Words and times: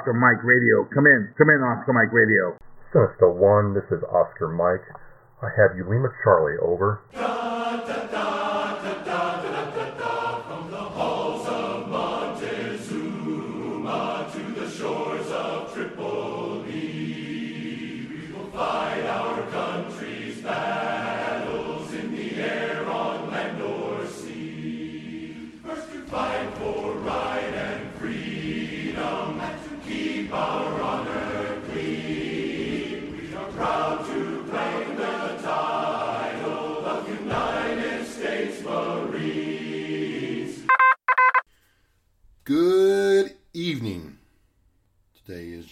Oscar 0.00 0.14
Mike 0.14 0.42
Radio. 0.42 0.88
Come 0.94 1.04
in. 1.04 1.28
Come 1.36 1.50
in, 1.50 1.60
Oscar 1.60 1.92
Mike 1.92 2.10
Radio. 2.10 2.56
Sinister 2.90 3.28
One, 3.28 3.74
this 3.74 3.84
is 3.90 4.02
Oscar 4.04 4.48
Mike. 4.48 4.80
I 5.42 5.48
have 5.60 5.76
you, 5.76 5.84
Lima 5.84 6.08
Charlie, 6.24 6.56
over. 6.56 7.00
Good 15.74 16.39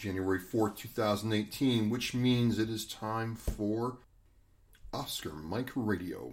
January 0.09 0.39
4th, 0.39 0.75
2018, 0.77 1.91
which 1.91 2.15
means 2.15 2.59
it 2.59 2.71
is 2.71 2.87
time 2.87 3.35
for 3.35 3.99
Oscar 4.91 5.35
Mike 5.35 5.71
Radio. 5.75 6.33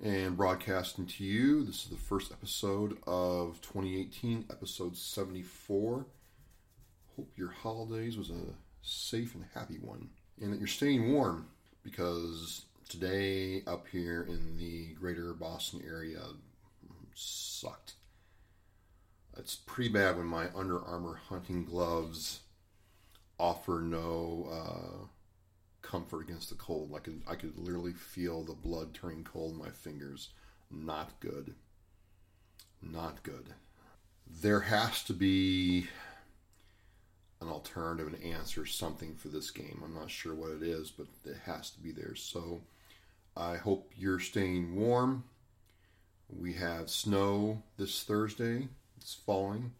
And 0.00 0.36
broadcasting 0.36 1.06
to 1.06 1.24
you, 1.24 1.64
this 1.64 1.82
is 1.82 1.90
the 1.90 1.96
first 1.96 2.30
episode 2.30 2.98
of 3.08 3.60
2018, 3.62 4.44
episode 4.50 4.96
74. 4.96 6.06
Hope 7.16 7.32
your 7.36 7.50
holidays 7.50 8.16
was 8.16 8.30
a 8.30 8.54
safe 8.82 9.34
and 9.34 9.46
happy 9.52 9.78
one, 9.80 10.08
and 10.40 10.52
that 10.52 10.60
you're 10.60 10.68
staying 10.68 11.12
warm 11.12 11.48
because 11.82 12.66
today 12.88 13.64
up 13.66 13.88
here 13.88 14.22
in 14.28 14.56
the 14.56 14.94
greater 14.94 15.32
Boston 15.32 15.82
area 15.84 16.20
sucked 17.16 17.94
it's 19.36 19.56
pretty 19.56 19.90
bad 19.90 20.16
when 20.16 20.26
my 20.26 20.48
Under 20.54 20.80
Armour 20.84 21.20
hunting 21.28 21.64
gloves 21.64 22.40
offer 23.40 23.80
no 23.82 24.48
uh, 24.52 25.06
comfort 25.82 26.22
against 26.22 26.50
the 26.50 26.56
cold. 26.56 26.90
Like 26.90 27.08
I 27.26 27.34
could 27.34 27.58
literally 27.58 27.92
feel 27.92 28.42
the 28.42 28.52
blood 28.52 28.94
turning 28.94 29.24
cold 29.24 29.52
in 29.52 29.58
my 29.58 29.70
fingers. 29.70 30.28
Not 30.70 31.18
good. 31.20 31.54
Not 32.82 33.22
good. 33.22 33.46
There 34.42 34.60
has 34.60 35.02
to 35.04 35.12
be 35.12 35.88
an 37.40 37.48
alternative, 37.48 38.06
an 38.06 38.22
answer, 38.22 38.66
something 38.66 39.14
for 39.16 39.28
this 39.28 39.50
game. 39.50 39.82
I'm 39.84 39.94
not 39.94 40.10
sure 40.10 40.34
what 40.34 40.50
it 40.50 40.62
is, 40.62 40.90
but 40.90 41.06
it 41.24 41.38
has 41.46 41.70
to 41.70 41.80
be 41.80 41.90
there. 41.90 42.14
So 42.14 42.60
I 43.36 43.56
hope 43.56 43.92
you're 43.96 44.20
staying 44.20 44.76
warm. 44.76 45.24
We 46.28 46.52
have 46.54 46.90
snow 46.90 47.62
this 47.76 48.02
Thursday. 48.02 48.68
It's 48.98 49.14
falling. 49.14 49.72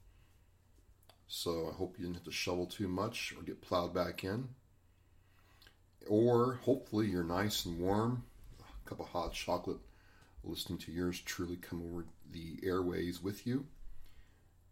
So 1.33 1.71
I 1.73 1.77
hope 1.77 1.95
you 1.97 2.05
didn't 2.05 2.17
have 2.17 2.25
to 2.25 2.33
shovel 2.33 2.67
too 2.67 2.89
much 2.89 3.33
or 3.37 3.45
get 3.45 3.63
plowed 3.63 3.95
back 3.95 4.25
in. 4.25 4.49
Or 6.09 6.55
hopefully 6.65 7.07
you're 7.07 7.23
nice 7.23 7.67
and 7.67 7.79
warm, 7.79 8.25
a 8.59 8.89
cup 8.89 8.99
of 8.99 9.07
hot 9.07 9.33
chocolate, 9.33 9.79
listening 10.43 10.81
to 10.81 10.93
yours 10.93 11.21
truly 11.21 11.55
come 11.55 11.85
over 11.89 12.05
the 12.33 12.59
airways 12.65 13.23
with 13.23 13.47
you. 13.47 13.65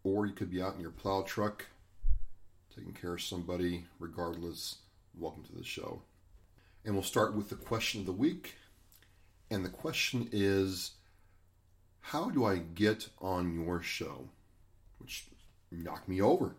Or 0.03 0.25
you 0.25 0.33
could 0.33 0.51
be 0.51 0.61
out 0.61 0.75
in 0.75 0.81
your 0.81 0.91
plow 0.91 1.23
truck 1.25 1.65
taking 2.75 2.91
care 2.91 3.13
of 3.13 3.21
somebody, 3.21 3.85
regardless. 3.97 4.79
Welcome 5.17 5.45
to 5.45 5.55
the 5.55 5.63
show. 5.63 6.01
And 6.83 6.93
we'll 6.93 7.03
start 7.03 7.35
with 7.35 7.47
the 7.47 7.55
question 7.55 8.01
of 8.01 8.05
the 8.05 8.11
week. 8.11 8.55
And 9.49 9.63
the 9.63 9.69
question 9.69 10.27
is 10.33 10.91
How 12.01 12.29
do 12.29 12.43
I 12.43 12.57
get 12.57 13.07
on 13.21 13.53
your 13.53 13.81
show? 13.81 14.27
which 14.99 15.25
knocked 15.71 16.07
me 16.07 16.21
over. 16.21 16.55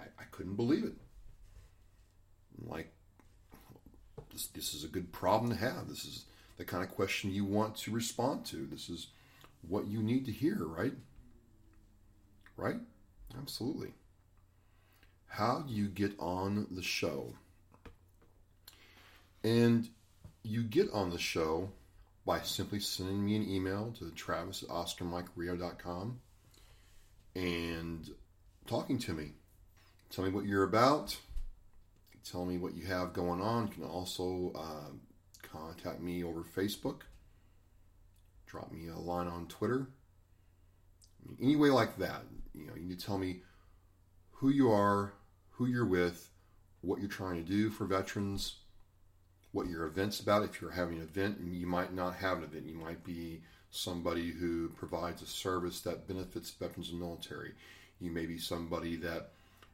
I, 0.00 0.04
I 0.04 0.24
couldn't 0.30 0.56
believe 0.56 0.84
it. 0.84 0.94
Like, 2.64 2.92
this, 4.32 4.46
this 4.48 4.74
is 4.74 4.84
a 4.84 4.88
good 4.88 5.12
problem 5.12 5.50
to 5.50 5.56
have. 5.56 5.88
This 5.88 6.04
is 6.04 6.24
the 6.56 6.64
kind 6.64 6.82
of 6.82 6.90
question 6.90 7.32
you 7.32 7.44
want 7.44 7.76
to 7.76 7.90
respond 7.90 8.44
to. 8.46 8.66
This 8.70 8.88
is 8.88 9.08
what 9.68 9.86
you 9.86 10.02
need 10.02 10.24
to 10.26 10.32
hear, 10.32 10.56
right? 10.60 10.94
Right? 12.56 12.80
Absolutely. 13.38 13.92
How 15.26 15.60
do 15.60 15.74
you 15.74 15.88
get 15.88 16.12
on 16.18 16.66
the 16.70 16.82
show? 16.82 17.34
And 19.44 19.88
you 20.42 20.62
get 20.62 20.90
on 20.92 21.10
the 21.10 21.18
show 21.18 21.68
by 22.24 22.40
simply 22.40 22.80
sending 22.80 23.24
me 23.24 23.36
an 23.36 23.48
email 23.48 23.94
to 23.98 24.10
travis 24.10 24.62
at 24.62 24.68
oscarmikeradio.com 24.68 26.20
and 27.36 28.10
talking 28.66 28.98
to 28.98 29.12
me. 29.12 29.32
Tell 30.10 30.24
me 30.24 30.30
what 30.30 30.46
you're 30.46 30.62
about. 30.62 31.16
Tell 32.24 32.46
me 32.46 32.56
what 32.56 32.74
you 32.74 32.86
have 32.86 33.12
going 33.12 33.40
on. 33.40 33.66
You 33.66 33.74
can 33.74 33.84
also 33.84 34.52
uh, 34.56 34.90
contact 35.42 36.00
me 36.00 36.24
over 36.24 36.42
Facebook. 36.42 37.02
Drop 38.46 38.72
me 38.72 38.88
a 38.88 38.98
line 38.98 39.26
on 39.28 39.46
Twitter. 39.48 39.88
Any 41.40 41.56
way 41.56 41.68
like 41.68 41.98
that. 41.98 42.22
You 42.54 42.66
know, 42.66 42.72
you 42.74 42.86
need 42.86 42.98
to 42.98 43.06
tell 43.06 43.18
me 43.18 43.42
who 44.32 44.48
you 44.48 44.70
are, 44.70 45.12
who 45.50 45.66
you're 45.66 45.84
with, 45.84 46.30
what 46.80 47.00
you're 47.00 47.08
trying 47.08 47.44
to 47.44 47.48
do 47.48 47.68
for 47.68 47.84
veterans, 47.84 48.56
what 49.52 49.68
your 49.68 49.84
event's 49.84 50.20
about. 50.20 50.44
If 50.44 50.60
you're 50.60 50.70
having 50.70 50.96
an 50.96 51.02
event, 51.02 51.38
and 51.38 51.54
you 51.54 51.66
might 51.66 51.92
not 51.92 52.16
have 52.16 52.38
an 52.38 52.44
event, 52.44 52.66
you 52.66 52.78
might 52.78 53.04
be 53.04 53.42
somebody 53.70 54.30
who 54.30 54.68
provides 54.70 55.22
a 55.22 55.26
service 55.26 55.80
that 55.80 56.06
benefits 56.06 56.50
veterans 56.50 56.90
and 56.90 57.00
military. 57.00 57.52
You 58.00 58.10
may 58.10 58.26
be 58.26 58.38
somebody 58.38 58.96
that 58.96 59.30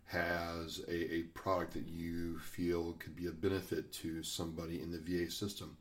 has 0.07 0.81
a, 0.89 1.15
a 1.15 1.23
product 1.35 1.75
that 1.75 1.89
you 1.89 2.39
feel 2.39 2.93
could 2.99 3.17
be 3.17 3.27
a 3.27 3.33
benefit 3.33 3.93
to 3.93 4.23
somebody 4.23 4.81
in 4.81 4.91
the 4.91 4.99
VA 4.99 5.31
system. 5.31 5.77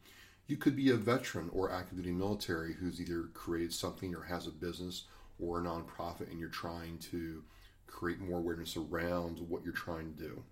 You 0.48 0.58
could 0.58 0.76
be 0.76 0.90
a 0.90 0.96
veteran 0.96 1.50
or 1.54 1.72
active 1.72 1.98
duty 1.98 2.12
military 2.12 2.74
who's 2.74 3.00
either 3.02 3.30
created 3.34 3.74
something 3.74 4.16
or 4.16 4.24
has 4.24 4.48
a 4.48 4.52
business 4.52 5.04
or 5.40 5.60
a 5.60 5.64
nonprofit 5.64 6.30
and 6.30 6.40
you're 6.40 6.50
trying 6.50 6.98
to 7.12 7.44
create 7.88 8.20
more 8.20 8.40
awareness 8.40 8.78
around 8.78 9.40
what 9.50 9.64
you're 9.64 9.74
trying 9.74 10.14
to 10.14 10.20
do 10.20 10.44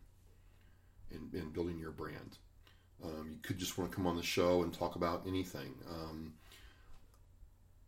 in 1.11 1.49
building 1.49 1.79
your 1.79 1.91
brand. 1.91 2.37
Um, 3.03 3.29
you 3.31 3.37
could 3.41 3.57
just 3.57 3.77
want 3.77 3.89
to 3.89 3.95
come 3.95 4.07
on 4.07 4.17
the 4.17 4.23
show 4.23 4.63
and 4.63 4.73
talk 4.73 4.95
about 4.95 5.23
anything. 5.27 5.73
Um, 5.89 6.33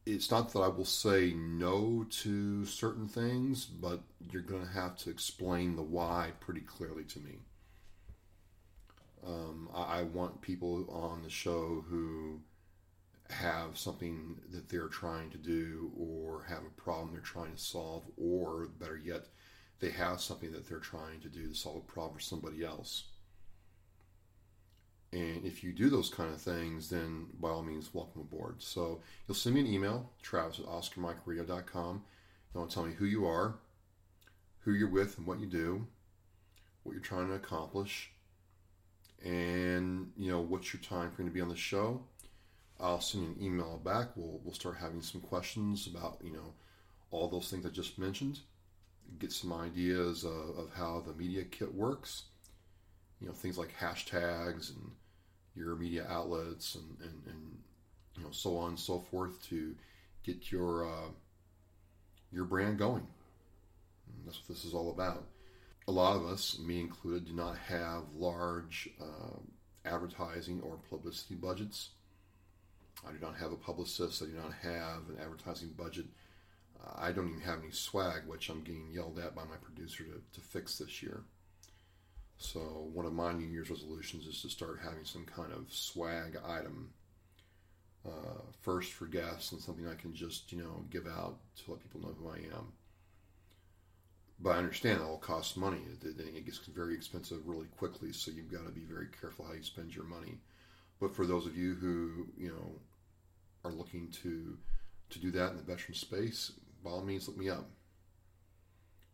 it's 0.06 0.32
not 0.32 0.52
that 0.54 0.60
I 0.60 0.68
will 0.68 0.86
say 0.86 1.34
no 1.36 2.06
to 2.10 2.66
certain 2.66 3.08
things, 3.08 3.66
but 3.66 4.02
you're 4.32 4.42
going 4.42 4.66
to 4.66 4.72
have 4.72 4.98
to 4.98 5.10
explain 5.10 5.76
the 5.76 5.84
why 5.84 6.32
pretty 6.40 6.62
clearly 6.62 7.04
to 7.06 7.20
me. 7.20 7.40
Um, 9.26 9.70
I, 9.74 10.00
I, 10.00 10.02
want 10.02 10.42
people 10.42 10.88
on 10.90 11.22
the 11.22 11.30
show 11.30 11.86
who 11.88 12.40
have 13.30 13.78
something 13.78 14.38
that 14.52 14.68
they're 14.68 14.88
trying 14.88 15.30
to 15.30 15.38
do 15.38 15.92
or 15.96 16.44
have 16.50 16.64
a 16.66 16.82
problem 16.82 17.12
they're 17.12 17.22
trying 17.22 17.54
to 17.54 17.62
solve, 17.62 18.04
or 18.18 18.70
better 18.80 18.98
yet, 18.98 19.28
they 19.80 19.92
have 19.92 20.22
something 20.22 20.52
that 20.54 20.68
they're 20.68 20.80
trying 20.80 21.20
to 21.20 21.30
do 21.30 21.50
to 21.50 21.54
solve 21.54 21.78
a 21.78 21.92
problem 21.92 22.16
for 22.16 22.22
somebody 22.22 22.66
else. 22.66 23.04
And 25.14 25.46
if 25.46 25.64
you 25.64 25.74
do 25.74 25.90
those 25.90 26.10
kind 26.10 26.34
of 26.34 26.40
things, 26.40 26.90
then 26.90 27.28
by 27.40 27.50
all 27.50 27.64
means, 27.64 27.94
welcome 27.94 28.22
aboard. 28.22 28.62
So 28.62 29.02
you'll 29.28 29.36
send 29.36 29.56
me 29.56 29.62
an 29.62 29.68
email, 29.68 30.10
travis 30.22 30.60
at 30.60 30.66
oscarmikeradio.com. 30.66 32.04
You'll 32.54 32.68
tell 32.68 32.86
me 32.86 32.94
who 32.94 33.06
you 33.06 33.26
are, 33.28 33.56
who 34.62 34.72
you're 34.72 34.90
with, 34.90 35.18
and 35.18 35.28
what 35.28 35.40
you 35.40 35.48
do, 35.48 35.86
what 36.84 36.94
you're 36.94 37.02
trying 37.02 37.28
to 37.28 37.34
accomplish, 37.34 38.12
and 39.24 40.12
you 40.18 40.32
know 40.32 40.42
what's 40.42 40.74
your 40.74 40.82
time 40.82 41.12
frame 41.12 41.28
to 41.28 41.34
be 41.34 41.42
on 41.42 41.50
the 41.50 41.56
show. 41.56 42.02
I'll 42.80 43.02
send 43.02 43.24
you 43.24 43.30
an 43.32 43.44
email 43.44 43.80
back. 43.84 44.10
We'll 44.16 44.40
we'll 44.44 44.54
start 44.54 44.78
having 44.78 45.02
some 45.02 45.22
questions 45.22 45.88
about 45.88 46.20
you 46.24 46.34
know 46.34 46.54
all 47.12 47.28
those 47.28 47.50
things 47.50 47.66
I 47.66 47.70
just 47.70 48.00
mentioned. 48.00 48.40
Get 49.20 49.32
some 49.32 49.52
ideas 49.52 50.24
of, 50.24 50.58
of 50.58 50.72
how 50.76 51.04
the 51.06 51.14
media 51.14 51.44
kit 51.44 51.74
works. 51.74 52.24
You 53.20 53.28
know 53.28 53.34
things 53.34 53.58
like 53.58 53.78
hashtags 53.78 54.72
and 54.76 54.92
your 55.56 55.76
media 55.76 56.06
outlets 56.10 56.76
and, 56.76 56.98
and, 57.02 57.22
and 57.28 57.58
you 58.18 58.24
know 58.24 58.32
so 58.32 58.58
on 58.58 58.70
and 58.70 58.80
so 58.80 59.00
forth 59.12 59.42
to 59.50 59.76
get 60.24 60.52
your 60.52 60.88
uh, 60.88 61.10
your 62.32 62.46
brand 62.46 62.78
going. 62.78 63.06
And 64.08 64.26
that's 64.26 64.40
what 64.40 64.48
this 64.48 64.66
is 64.66 64.74
all 64.74 64.92
about. 64.92 65.24
A 65.88 65.92
lot 65.92 66.16
of 66.16 66.26
us, 66.26 66.60
me 66.60 66.80
included, 66.80 67.26
do 67.26 67.34
not 67.34 67.58
have 67.58 68.04
large 68.16 68.90
uh, 69.02 69.40
advertising 69.86 70.62
or 70.62 70.78
publicity 70.90 71.36
budgets. 71.36 71.90
I 73.08 73.12
do 73.12 73.18
not 73.20 73.36
have 73.38 73.52
a 73.52 73.58
publicist. 73.58 74.22
I 74.22 74.28
do 74.28 74.34
not 74.34 74.54
have 74.62 75.10
an 75.10 75.18
advertising 75.20 75.70
budget. 75.70 76.06
Uh, 76.80 76.92
I 76.96 77.12
don't 77.12 77.30
even 77.30 77.42
have 77.42 77.60
any 77.60 77.72
swag, 77.72 78.28
which 78.28 78.50
I'm 78.50 78.62
getting 78.62 78.92
yelled 78.92 79.20
at 79.20 79.36
by 79.36 79.44
my 79.44 79.58
producer 79.62 80.04
to, 80.04 80.22
to 80.34 80.42
fix 80.42 80.78
this 80.78 81.02
year. 81.02 81.24
So, 82.42 82.60
one 82.92 83.06
of 83.06 83.14
my 83.14 83.34
New 83.34 83.46
Year's 83.46 83.70
resolutions 83.70 84.26
is 84.26 84.42
to 84.42 84.50
start 84.50 84.80
having 84.84 85.06
some 85.06 85.26
kind 85.26 85.54
of 85.54 85.72
swag 85.72 86.40
item 86.44 86.90
uh, 88.04 88.42
first 88.62 88.94
for 88.94 89.06
guests 89.06 89.52
and 89.52 89.62
something 89.62 89.88
I 89.88 89.94
can 89.94 90.12
just, 90.16 90.52
you 90.52 90.58
know, 90.58 90.84
give 90.90 91.06
out 91.06 91.38
to 91.58 91.72
let 91.72 91.84
people 91.84 92.02
know 92.02 92.16
who 92.20 92.30
I 92.30 92.38
am. 92.58 92.74
But 94.40 94.56
I 94.56 94.58
understand 94.58 95.02
it 95.02 95.04
all 95.04 95.20
costs 95.20 95.56
money. 95.56 95.82
It, 96.02 96.46
gets 96.46 96.58
very 96.66 96.96
expensive 96.96 97.48
really 97.48 97.68
quickly, 97.78 98.12
so 98.12 98.32
you've 98.32 98.52
got 98.52 98.66
to 98.66 98.72
be 98.72 98.86
very 98.90 99.08
careful 99.22 99.46
how 99.46 99.54
you 99.54 99.62
spend 99.62 99.96
your 99.96 100.06
money. 100.06 100.40
But 101.00 101.16
for 101.16 101.28
those 101.28 101.46
of 101.46 101.56
you 101.56 101.76
who, 101.76 102.28
you 102.36 102.50
know, 102.50 102.72
are 103.64 103.72
looking 103.72 104.10
to 104.24 104.58
to 105.12 105.20
do 105.20 105.30
that 105.32 105.52
in 105.52 105.58
the 105.58 105.64
veteran 105.64 105.94
space, 105.94 106.54
by 106.84 106.90
all 106.90 107.04
means, 107.04 107.28
look 107.28 107.38
me 107.38 107.52
up. 107.52 107.70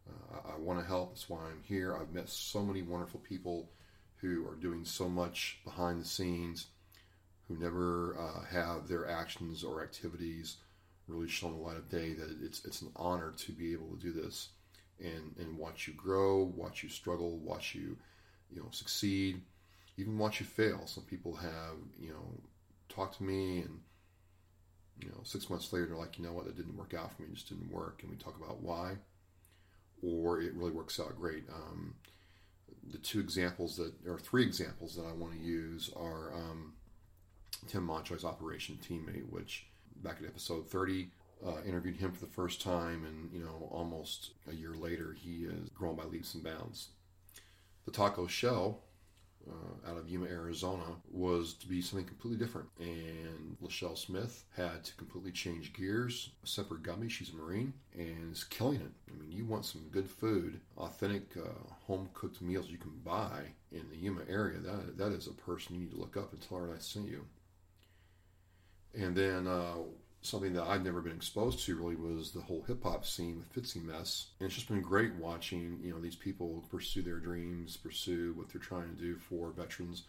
Uh, 0.07 0.37
I, 0.49 0.53
I 0.53 0.57
want 0.57 0.79
to 0.79 0.85
help. 0.85 1.09
That's 1.09 1.29
why 1.29 1.39
I'm 1.39 1.63
here. 1.63 1.95
I've 1.95 2.13
met 2.13 2.29
so 2.29 2.63
many 2.63 2.81
wonderful 2.81 3.19
people 3.21 3.69
who 4.17 4.47
are 4.47 4.55
doing 4.55 4.83
so 4.85 5.07
much 5.07 5.59
behind 5.63 6.01
the 6.01 6.07
scenes, 6.07 6.67
who 7.47 7.57
never 7.57 8.17
uh, 8.19 8.45
have 8.45 8.87
their 8.87 9.09
actions 9.09 9.63
or 9.63 9.83
activities 9.83 10.57
really 11.07 11.27
shown 11.27 11.53
the 11.53 11.63
light 11.63 11.77
of 11.77 11.89
day. 11.89 12.13
That 12.13 12.37
it's 12.41 12.65
it's 12.65 12.81
an 12.81 12.91
honor 12.95 13.33
to 13.37 13.51
be 13.51 13.73
able 13.73 13.87
to 13.95 14.01
do 14.01 14.11
this 14.11 14.49
and 14.99 15.35
and 15.39 15.57
watch 15.57 15.87
you 15.87 15.93
grow, 15.93 16.51
watch 16.55 16.83
you 16.83 16.89
struggle, 16.89 17.37
watch 17.37 17.75
you 17.75 17.97
you 18.51 18.61
know 18.61 18.67
succeed, 18.71 19.41
even 19.97 20.17
watch 20.17 20.39
you 20.39 20.45
fail. 20.45 20.87
Some 20.87 21.03
people 21.03 21.35
have 21.35 21.77
you 21.99 22.09
know 22.09 22.41
talked 22.89 23.17
to 23.17 23.23
me 23.23 23.59
and 23.59 23.79
you 25.01 25.09
know, 25.09 25.19
six 25.23 25.49
months 25.49 25.71
later, 25.71 25.87
they're 25.87 25.95
like, 25.95 26.17
you 26.17 26.25
know 26.25 26.33
what, 26.33 26.45
that 26.45 26.55
didn't 26.55 26.77
work 26.77 26.93
out 26.93 27.15
for 27.15 27.21
me, 27.21 27.29
it 27.29 27.35
just 27.35 27.49
didn't 27.49 27.71
work. 27.71 27.99
And 28.01 28.11
we 28.11 28.17
talk 28.17 28.35
about 28.37 28.61
why, 28.61 28.95
or 30.03 30.41
it 30.41 30.53
really 30.53 30.71
works 30.71 30.99
out 30.99 31.15
great. 31.19 31.43
Um, 31.49 31.95
the 32.91 32.97
two 32.97 33.19
examples 33.19 33.77
that, 33.77 33.93
or 34.07 34.17
three 34.17 34.43
examples 34.43 34.95
that 34.95 35.05
I 35.05 35.11
want 35.11 35.33
to 35.33 35.39
use 35.39 35.89
are 35.95 36.33
um, 36.33 36.73
Tim 37.67 37.83
Montjoy's 37.83 38.23
Operation 38.23 38.79
Teammate, 38.87 39.29
which 39.29 39.65
back 40.03 40.17
at 40.21 40.27
episode 40.27 40.69
30, 40.69 41.09
uh, 41.45 41.61
interviewed 41.65 41.97
him 41.97 42.11
for 42.11 42.25
the 42.25 42.31
first 42.31 42.61
time, 42.61 43.05
and 43.05 43.31
you 43.31 43.43
know, 43.43 43.69
almost 43.71 44.31
a 44.49 44.53
year 44.53 44.73
later, 44.73 45.15
he 45.17 45.43
has 45.43 45.69
grown 45.69 45.95
by 45.95 46.03
leaps 46.03 46.33
and 46.33 46.43
bounds. 46.43 46.89
The 47.85 47.91
Taco 47.91 48.27
Shell 48.27 48.81
uh, 49.49 49.89
out 49.89 49.97
of 49.97 50.09
Yuma, 50.09 50.27
Arizona, 50.27 50.83
was 51.11 51.53
to 51.55 51.67
be 51.67 51.81
something 51.81 52.07
completely 52.07 52.37
different. 52.37 52.67
And 52.79 53.57
Lachelle 53.63 53.97
Smith 53.97 54.45
had 54.55 54.83
to 54.83 54.95
completely 54.95 55.31
change 55.31 55.73
gears. 55.73 56.31
Semper 56.43 56.75
Gummy, 56.75 57.09
she's 57.09 57.29
a 57.29 57.35
Marine, 57.35 57.73
and 57.93 58.31
is 58.31 58.43
killing 58.43 58.81
it. 58.81 58.91
I 59.11 59.19
mean, 59.19 59.31
you 59.31 59.45
want 59.45 59.65
some 59.65 59.87
good 59.91 60.09
food, 60.09 60.59
authentic 60.77 61.35
uh, 61.37 61.49
home 61.85 62.09
cooked 62.13 62.41
meals 62.41 62.69
you 62.69 62.77
can 62.77 62.93
buy 63.03 63.41
in 63.71 63.83
the 63.89 63.97
Yuma 63.97 64.21
area. 64.29 64.59
That 64.59 64.97
that 64.97 65.11
is 65.11 65.27
a 65.27 65.33
person 65.33 65.75
you 65.75 65.81
need 65.81 65.91
to 65.91 65.99
look 65.99 66.17
up 66.17 66.31
and 66.33 66.41
tell 66.41 66.59
her 66.59 66.73
I 66.73 66.79
sent 66.79 67.07
you. 67.07 67.25
And 68.93 69.15
then 69.15 69.47
uh, 69.47 69.75
something 70.21 70.53
that 70.53 70.63
I'd 70.63 70.83
never 70.83 71.01
been 71.01 71.15
exposed 71.15 71.59
to 71.65 71.75
really 71.75 71.95
was 71.95 72.31
the 72.31 72.41
whole 72.41 72.63
hip 72.67 72.83
hop 72.83 73.05
scene 73.05 73.37
with 73.37 73.53
Fitzy 73.53 73.83
Mess. 73.83 74.27
And 74.39 74.47
it's 74.47 74.55
just 74.55 74.67
been 74.67 74.81
great 74.81 75.13
watching, 75.15 75.79
you 75.81 75.93
know, 75.93 75.99
these 75.99 76.15
people 76.15 76.65
pursue 76.69 77.01
their 77.01 77.19
dreams, 77.19 77.77
pursue 77.77 78.33
what 78.35 78.49
they're 78.49 78.61
trying 78.61 78.93
to 78.95 79.01
do 79.01 79.15
for 79.15 79.51
veterans 79.51 80.03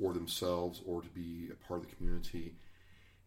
or 0.00 0.12
themselves 0.12 0.80
or 0.86 1.02
to 1.02 1.08
be 1.08 1.48
a 1.52 1.66
part 1.66 1.80
of 1.80 1.88
the 1.88 1.96
community 1.96 2.54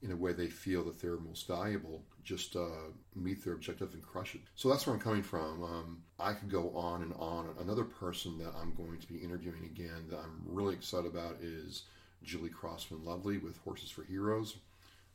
in 0.01 0.12
a 0.12 0.15
way 0.15 0.33
they 0.33 0.47
feel 0.47 0.83
that 0.83 1.00
they're 1.01 1.18
most 1.18 1.47
valuable, 1.47 2.03
just 2.25 2.57
uh, 2.57 2.89
meet 3.15 3.44
their 3.44 3.53
objective 3.53 3.94
and 3.94 4.03
crush 4.03 4.35
it. 4.35 4.41
So 4.56 4.68
that's 4.68 4.85
where 4.85 4.94
I'm 4.94 5.01
coming 5.01 5.24
from. 5.24 5.63
Um, 5.63 6.03
I 6.19 6.33
could 6.33 6.51
go 6.51 6.71
on 6.75 7.03
and 7.03 7.13
on. 7.13 7.50
Another 7.62 7.85
person 7.85 8.38
that 8.39 8.53
I'm 8.59 8.74
going 8.75 9.00
to 9.00 9.07
be 9.07 9.19
interviewing 9.19 9.63
again 9.63 10.07
that 10.09 10.19
I'm 10.19 10.41
really 10.45 10.74
excited 10.74 11.09
about 11.09 11.38
is 11.41 11.83
Julie 12.21 12.50
Crossman 12.50 13.06
Lovely 13.06 13.38
with 13.38 13.57
Horses 13.59 13.89
for 13.89 14.03
Heroes 14.03 14.57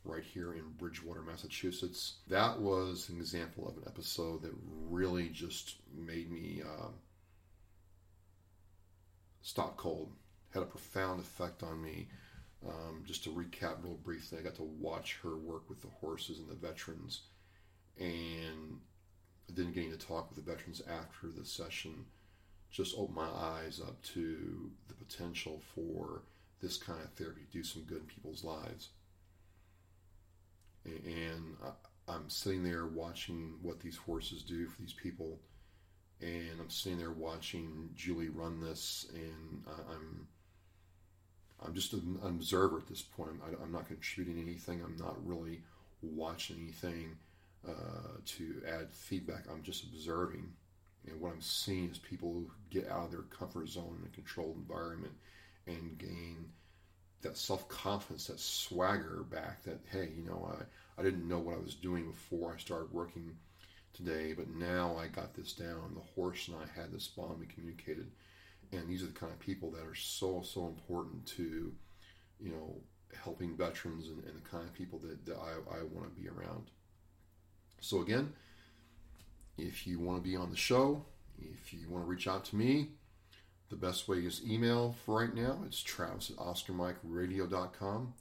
right 0.03 0.23
here 0.23 0.53
in 0.53 0.63
Bridgewater, 0.77 1.21
Massachusetts. 1.21 2.15
That 2.27 2.59
was 2.59 3.09
an 3.09 3.17
example 3.17 3.67
of 3.67 3.77
an 3.77 3.83
episode 3.87 4.41
that 4.43 4.53
really 4.89 5.29
just 5.29 5.75
made 5.95 6.31
me 6.31 6.61
uh, 6.65 6.89
stop 9.41 9.77
cold. 9.77 10.11
Had 10.53 10.63
a 10.63 10.67
profound 10.67 11.19
effect 11.19 11.63
on 11.63 11.81
me. 11.81 12.07
Um, 12.67 13.03
just 13.05 13.23
to 13.23 13.29
recap 13.29 13.83
real 13.83 13.93
briefly, 14.03 14.37
I 14.37 14.41
got 14.41 14.55
to 14.55 14.63
watch 14.63 15.17
her 15.23 15.37
work 15.37 15.69
with 15.69 15.81
the 15.81 15.87
horses 15.87 16.39
and 16.39 16.49
the 16.49 16.55
veterans, 16.55 17.21
and 17.97 18.81
then 19.47 19.71
getting 19.71 19.91
to 19.91 19.97
talk 19.97 20.29
with 20.29 20.43
the 20.43 20.51
veterans 20.51 20.81
after 20.89 21.27
the 21.27 21.45
session 21.45 22.05
just 22.69 22.95
opened 22.97 23.15
my 23.15 23.29
eyes 23.29 23.79
up 23.79 24.01
to 24.03 24.69
the 24.89 24.93
potential 24.93 25.61
for 25.73 26.23
this 26.61 26.77
kind 26.77 27.01
of 27.01 27.09
therapy 27.13 27.41
to 27.41 27.57
do 27.57 27.63
some 27.63 27.83
good 27.83 27.99
in 27.99 28.05
people's 28.05 28.43
lives 28.43 28.89
and 31.05 31.55
I'm 32.07 32.29
sitting 32.29 32.63
there 32.63 32.87
watching 32.87 33.55
what 33.61 33.79
these 33.79 33.97
horses 33.97 34.41
do 34.41 34.67
for 34.67 34.81
these 34.81 34.93
people, 34.93 35.39
and 36.21 36.59
I'm 36.59 36.69
sitting 36.69 36.97
there 36.97 37.11
watching 37.11 37.89
Julie 37.95 38.29
run 38.29 38.59
this, 38.59 39.07
and 39.13 39.63
I'm 39.67 40.27
I'm 41.65 41.73
just 41.73 41.93
an 41.93 42.19
observer 42.23 42.77
at 42.77 42.87
this 42.87 43.01
point. 43.01 43.31
I'm, 43.45 43.57
I'm 43.61 43.71
not 43.71 43.87
contributing 43.87 44.41
anything. 44.41 44.81
I'm 44.83 44.95
not 44.97 45.15
really 45.25 45.61
watching 46.01 46.57
anything 46.61 47.17
uh, 47.67 48.17
to 48.25 48.61
add 48.67 48.91
feedback. 48.91 49.43
I'm 49.51 49.61
just 49.61 49.83
observing, 49.83 50.49
and 51.07 51.19
what 51.19 51.33
I'm 51.33 51.41
seeing 51.41 51.89
is 51.89 51.97
people 51.97 52.43
get 52.69 52.89
out 52.89 53.05
of 53.05 53.11
their 53.11 53.21
comfort 53.23 53.69
zone 53.69 53.97
in 53.99 54.07
a 54.07 54.15
controlled 54.15 54.55
environment 54.55 55.13
and 55.67 55.97
gain 55.97 56.45
that 57.21 57.37
self 57.37 57.67
confidence, 57.67 58.27
that 58.27 58.39
swagger 58.39 59.25
back. 59.29 59.63
That 59.63 59.79
hey, 59.91 60.09
you 60.15 60.25
know, 60.25 60.49
I 60.53 60.99
I 60.99 61.03
didn't 61.03 61.27
know 61.27 61.39
what 61.39 61.55
I 61.55 61.59
was 61.59 61.75
doing 61.75 62.09
before 62.09 62.53
I 62.53 62.57
started 62.59 62.91
working 62.93 63.35
today, 63.93 64.33
but 64.33 64.49
now 64.49 64.95
I 64.97 65.07
got 65.07 65.33
this 65.33 65.53
down. 65.53 65.95
The 65.95 66.21
horse 66.21 66.47
and 66.47 66.57
I 66.57 66.79
had 66.79 66.91
this 66.91 67.07
bond. 67.07 67.39
We 67.39 67.45
communicated, 67.47 68.11
and 68.71 68.87
these 68.87 69.03
are 69.03 69.07
the 69.07 69.13
kind 69.13 69.31
of 69.31 69.39
people 69.39 69.71
that 69.71 69.85
are 69.85 69.95
so 69.95 70.41
so 70.43 70.67
important 70.67 71.25
to, 71.37 71.73
you 72.39 72.51
know, 72.51 72.75
helping 73.23 73.55
veterans 73.55 74.07
and, 74.07 74.23
and 74.23 74.35
the 74.35 74.49
kind 74.49 74.63
of 74.63 74.73
people 74.73 74.99
that, 74.99 75.25
that 75.25 75.37
I, 75.37 75.79
I 75.79 75.83
want 75.83 76.13
to 76.13 76.21
be 76.21 76.27
around. 76.27 76.71
So 77.81 78.01
again, 78.01 78.33
if 79.57 79.87
you 79.87 79.99
want 79.99 80.23
to 80.23 80.29
be 80.29 80.35
on 80.35 80.49
the 80.49 80.57
show, 80.57 81.05
if 81.37 81.73
you 81.73 81.89
want 81.89 82.05
to 82.05 82.09
reach 82.09 82.27
out 82.27 82.45
to 82.45 82.55
me, 82.55 82.89
the 83.69 83.75
best 83.75 84.07
way 84.07 84.17
is 84.17 84.41
email 84.47 84.95
for 85.05 85.19
right 85.19 85.33
now. 85.33 85.59
It's 85.65 85.81
travis 85.81 86.29
at 86.29 86.37
oscarmikeradio.com. 86.37 88.13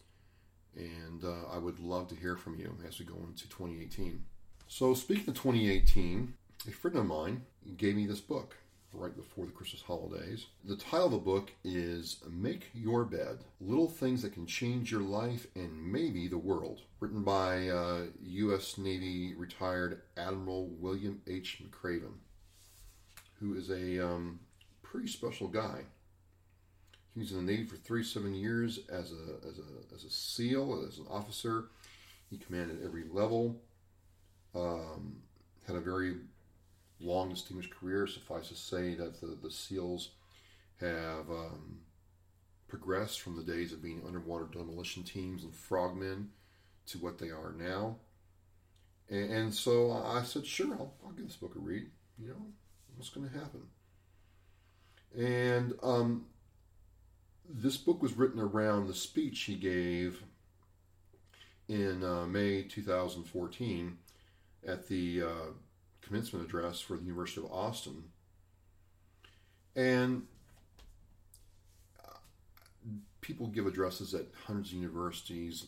And 0.76 1.24
uh, 1.24 1.48
I 1.52 1.58
would 1.58 1.80
love 1.80 2.08
to 2.08 2.14
hear 2.14 2.36
from 2.36 2.58
you 2.58 2.76
as 2.86 2.98
we 2.98 3.04
go 3.04 3.16
into 3.26 3.48
2018. 3.48 4.22
So, 4.68 4.94
speaking 4.94 5.28
of 5.28 5.34
2018, 5.34 6.34
a 6.68 6.70
friend 6.70 6.96
of 6.96 7.06
mine 7.06 7.42
gave 7.76 7.96
me 7.96 8.06
this 8.06 8.20
book 8.20 8.54
right 8.92 9.14
before 9.16 9.46
the 9.46 9.52
Christmas 9.52 9.82
holidays. 9.82 10.46
The 10.64 10.76
title 10.76 11.06
of 11.06 11.12
the 11.12 11.18
book 11.18 11.52
is 11.64 12.18
Make 12.30 12.70
Your 12.74 13.04
Bed 13.04 13.38
Little 13.60 13.88
Things 13.88 14.22
That 14.22 14.34
Can 14.34 14.46
Change 14.46 14.92
Your 14.92 15.00
Life 15.02 15.46
and 15.54 15.92
Maybe 15.92 16.28
the 16.28 16.38
World. 16.38 16.82
Written 17.00 17.22
by 17.22 17.68
uh, 17.68 18.04
U.S. 18.22 18.78
Navy 18.78 19.34
retired 19.34 20.02
Admiral 20.16 20.68
William 20.78 21.20
H. 21.26 21.62
McRaven, 21.62 22.14
who 23.40 23.54
is 23.54 23.70
a 23.70 24.04
um, 24.06 24.40
pretty 24.90 25.08
special 25.08 25.48
guy. 25.48 25.82
He 27.14 27.20
was 27.20 27.32
in 27.32 27.44
the 27.44 27.52
Navy 27.52 27.64
for 27.64 27.76
37 27.76 28.34
years 28.34 28.80
as 28.88 29.12
a, 29.12 29.48
as 29.48 29.58
a, 29.58 29.94
as 29.94 30.04
a 30.04 30.10
SEAL, 30.10 30.84
as 30.86 30.98
an 30.98 31.06
officer. 31.10 31.66
He 32.30 32.38
commanded 32.38 32.84
every 32.84 33.04
level. 33.10 33.60
Um, 34.54 35.16
had 35.66 35.76
a 35.76 35.80
very 35.80 36.16
long, 37.00 37.28
distinguished 37.28 37.74
career. 37.74 38.06
Suffice 38.06 38.48
to 38.48 38.54
say 38.54 38.94
that 38.94 39.20
the, 39.20 39.38
the 39.42 39.50
SEALs 39.50 40.10
have 40.80 41.28
um, 41.30 41.78
progressed 42.68 43.20
from 43.20 43.36
the 43.36 43.42
days 43.42 43.72
of 43.72 43.82
being 43.82 44.02
underwater 44.06 44.46
demolition 44.52 45.02
teams 45.02 45.42
and 45.42 45.54
frogmen 45.54 46.30
to 46.86 46.98
what 46.98 47.18
they 47.18 47.30
are 47.30 47.52
now. 47.58 47.96
And, 49.10 49.32
and 49.32 49.54
so 49.54 49.92
I 49.92 50.22
said, 50.22 50.46
sure, 50.46 50.72
I'll, 50.74 50.94
I'll, 51.04 51.12
give 51.12 51.26
this 51.26 51.36
book 51.36 51.56
a 51.56 51.58
read. 51.58 51.86
You 52.18 52.28
know, 52.28 52.46
what's 52.96 53.10
going 53.10 53.28
to 53.28 53.38
happen? 53.38 53.62
And 55.16 55.74
um, 55.82 56.26
this 57.48 57.76
book 57.76 58.02
was 58.02 58.12
written 58.14 58.40
around 58.40 58.86
the 58.86 58.94
speech 58.94 59.42
he 59.42 59.54
gave 59.54 60.22
in 61.68 62.02
uh, 62.02 62.26
May 62.26 62.62
2014 62.62 63.98
at 64.66 64.86
the 64.88 65.22
uh, 65.22 65.52
commencement 66.02 66.44
address 66.44 66.80
for 66.80 66.96
the 66.96 67.04
University 67.04 67.40
of 67.40 67.50
Austin. 67.50 68.04
And 69.76 70.22
uh, 72.04 72.18
people 73.20 73.46
give 73.46 73.66
addresses 73.66 74.14
at 74.14 74.26
hundreds 74.46 74.70
of 74.70 74.78
universities 74.78 75.66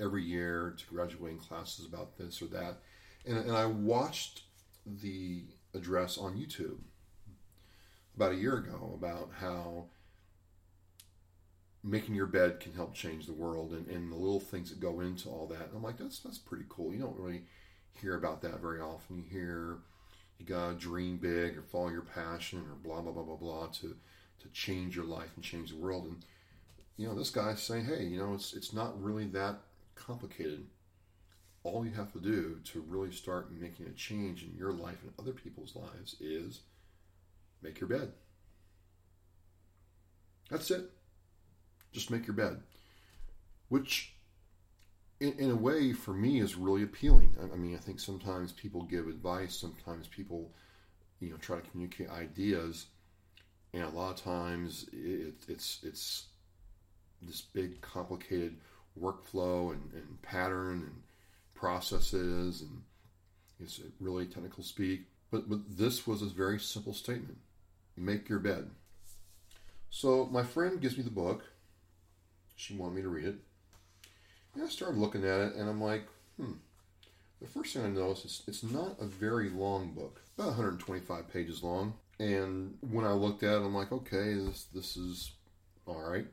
every 0.00 0.22
year 0.22 0.74
to 0.76 0.86
graduating 0.86 1.38
classes 1.38 1.86
about 1.86 2.16
this 2.16 2.40
or 2.42 2.46
that. 2.46 2.78
And, 3.26 3.38
and 3.38 3.52
I 3.52 3.66
watched 3.66 4.42
the 4.86 5.44
address 5.74 6.18
on 6.18 6.36
YouTube 6.36 6.78
about 8.18 8.32
a 8.32 8.36
year 8.36 8.56
ago 8.56 8.90
about 8.94 9.30
how 9.38 9.84
making 11.84 12.16
your 12.16 12.26
bed 12.26 12.58
can 12.58 12.72
help 12.72 12.92
change 12.92 13.26
the 13.26 13.32
world 13.32 13.70
and, 13.70 13.86
and 13.86 14.10
the 14.10 14.16
little 14.16 14.40
things 14.40 14.70
that 14.70 14.80
go 14.80 14.98
into 14.98 15.28
all 15.28 15.46
that. 15.46 15.68
And 15.68 15.76
I'm 15.76 15.84
like, 15.84 15.98
that's 15.98 16.18
that's 16.18 16.36
pretty 16.36 16.64
cool. 16.68 16.92
You 16.92 16.98
don't 16.98 17.16
really 17.16 17.44
hear 17.92 18.16
about 18.16 18.42
that 18.42 18.60
very 18.60 18.80
often. 18.80 19.18
You 19.18 19.24
hear 19.30 19.78
you 20.36 20.46
gotta 20.46 20.74
dream 20.74 21.18
big 21.18 21.56
or 21.56 21.62
follow 21.62 21.90
your 21.90 22.02
passion 22.02 22.58
or 22.58 22.74
blah 22.82 23.00
blah 23.00 23.12
blah 23.12 23.22
blah 23.22 23.36
blah 23.36 23.66
to 23.68 23.94
to 24.40 24.48
change 24.52 24.96
your 24.96 25.04
life 25.04 25.30
and 25.36 25.44
change 25.44 25.70
the 25.70 25.76
world. 25.76 26.06
And 26.06 26.24
you 26.96 27.06
know, 27.06 27.14
this 27.14 27.30
guy's 27.30 27.62
saying, 27.62 27.84
hey, 27.84 28.02
you 28.02 28.18
know, 28.18 28.34
it's 28.34 28.52
it's 28.52 28.72
not 28.72 29.00
really 29.00 29.26
that 29.26 29.60
complicated. 29.94 30.66
All 31.62 31.84
you 31.84 31.92
have 31.92 32.12
to 32.14 32.20
do 32.20 32.58
to 32.72 32.84
really 32.88 33.12
start 33.12 33.52
making 33.52 33.86
a 33.86 33.90
change 33.90 34.42
in 34.42 34.56
your 34.58 34.72
life 34.72 34.98
and 35.04 35.12
other 35.20 35.32
people's 35.32 35.76
lives 35.76 36.16
is 36.20 36.62
make 37.62 37.80
your 37.80 37.88
bed. 37.88 38.12
That's 40.50 40.70
it. 40.70 40.90
Just 41.92 42.10
make 42.10 42.26
your 42.26 42.36
bed. 42.36 42.60
Which, 43.68 44.14
in, 45.20 45.32
in 45.38 45.50
a 45.50 45.56
way, 45.56 45.92
for 45.92 46.12
me, 46.12 46.40
is 46.40 46.56
really 46.56 46.82
appealing. 46.82 47.34
I, 47.40 47.54
I 47.54 47.56
mean, 47.56 47.74
I 47.74 47.78
think 47.78 48.00
sometimes 48.00 48.52
people 48.52 48.82
give 48.82 49.06
advice, 49.06 49.54
sometimes 49.54 50.06
people, 50.06 50.52
you 51.20 51.30
know, 51.30 51.36
try 51.36 51.56
to 51.56 51.70
communicate 51.70 52.08
ideas, 52.10 52.86
and 53.74 53.82
a 53.82 53.88
lot 53.88 54.18
of 54.18 54.24
times 54.24 54.86
it, 54.92 55.34
it's 55.48 55.80
it's 55.82 56.26
this 57.20 57.40
big, 57.40 57.80
complicated 57.80 58.56
workflow 58.98 59.72
and, 59.72 59.92
and 59.92 60.22
pattern 60.22 60.82
and 60.82 61.02
processes 61.54 62.62
and 62.62 62.82
it's 63.60 63.80
really 64.00 64.26
technical 64.26 64.62
speak. 64.62 65.02
But, 65.30 65.48
but 65.50 65.60
this 65.76 66.06
was 66.06 66.22
a 66.22 66.26
very 66.26 66.58
simple 66.58 66.94
statement 66.94 67.38
make 67.98 68.28
your 68.28 68.38
bed. 68.38 68.70
So 69.90 70.26
my 70.26 70.42
friend 70.42 70.80
gives 70.80 70.96
me 70.96 71.02
the 71.02 71.10
book. 71.10 71.44
She 72.56 72.74
wanted 72.74 72.96
me 72.96 73.02
to 73.02 73.08
read 73.08 73.26
it. 73.26 73.36
And 74.54 74.64
I 74.64 74.68
started 74.68 74.98
looking 74.98 75.24
at 75.24 75.40
it 75.40 75.54
and 75.54 75.68
I'm 75.68 75.80
like, 75.80 76.04
hmm. 76.36 76.52
The 77.40 77.46
first 77.46 77.72
thing 77.72 77.84
I 77.84 77.88
noticed 77.88 78.24
is 78.24 78.42
it's 78.48 78.64
not 78.64 78.96
a 79.00 79.04
very 79.04 79.48
long 79.48 79.92
book, 79.92 80.20
about 80.36 80.48
125 80.48 81.32
pages 81.32 81.62
long. 81.62 81.94
And 82.18 82.76
when 82.80 83.04
I 83.04 83.12
looked 83.12 83.44
at 83.44 83.54
it, 83.54 83.64
I'm 83.64 83.76
like, 83.76 83.92
okay, 83.92 84.34
this 84.34 84.66
this 84.74 84.96
is 84.96 85.30
all 85.86 86.02
right 86.02 86.26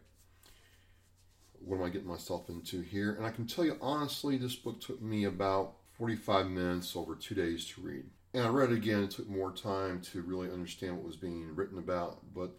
what 1.66 1.78
am 1.78 1.84
I 1.84 1.90
getting 1.90 2.08
myself 2.08 2.50
into 2.50 2.82
here? 2.82 3.14
And 3.14 3.26
I 3.26 3.32
can 3.32 3.48
tell 3.48 3.66
you 3.66 3.78
honestly, 3.82 4.38
this 4.38 4.56
book 4.56 4.80
took 4.80 5.02
me 5.02 5.26
about 5.26 5.74
45 5.98 6.48
minutes 6.48 6.96
over 6.96 7.16
two 7.16 7.36
days 7.36 7.66
to 7.68 7.82
read. 7.82 8.06
And 8.36 8.44
I 8.44 8.50
read 8.50 8.70
it 8.70 8.76
again, 8.76 9.02
it 9.02 9.12
took 9.12 9.30
more 9.30 9.54
time 9.54 10.02
to 10.12 10.22
really 10.22 10.52
understand 10.52 10.98
what 10.98 11.06
was 11.06 11.16
being 11.16 11.56
written 11.56 11.78
about. 11.78 12.20
But 12.34 12.52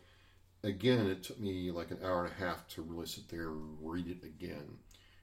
again, 0.64 1.06
it 1.06 1.22
took 1.22 1.38
me 1.38 1.70
like 1.70 1.90
an 1.90 1.98
hour 2.02 2.24
and 2.24 2.32
a 2.32 2.36
half 2.42 2.66
to 2.68 2.82
really 2.82 3.04
sit 3.04 3.28
there 3.28 3.48
and 3.48 3.76
read 3.82 4.06
it 4.06 4.24
again 4.24 4.78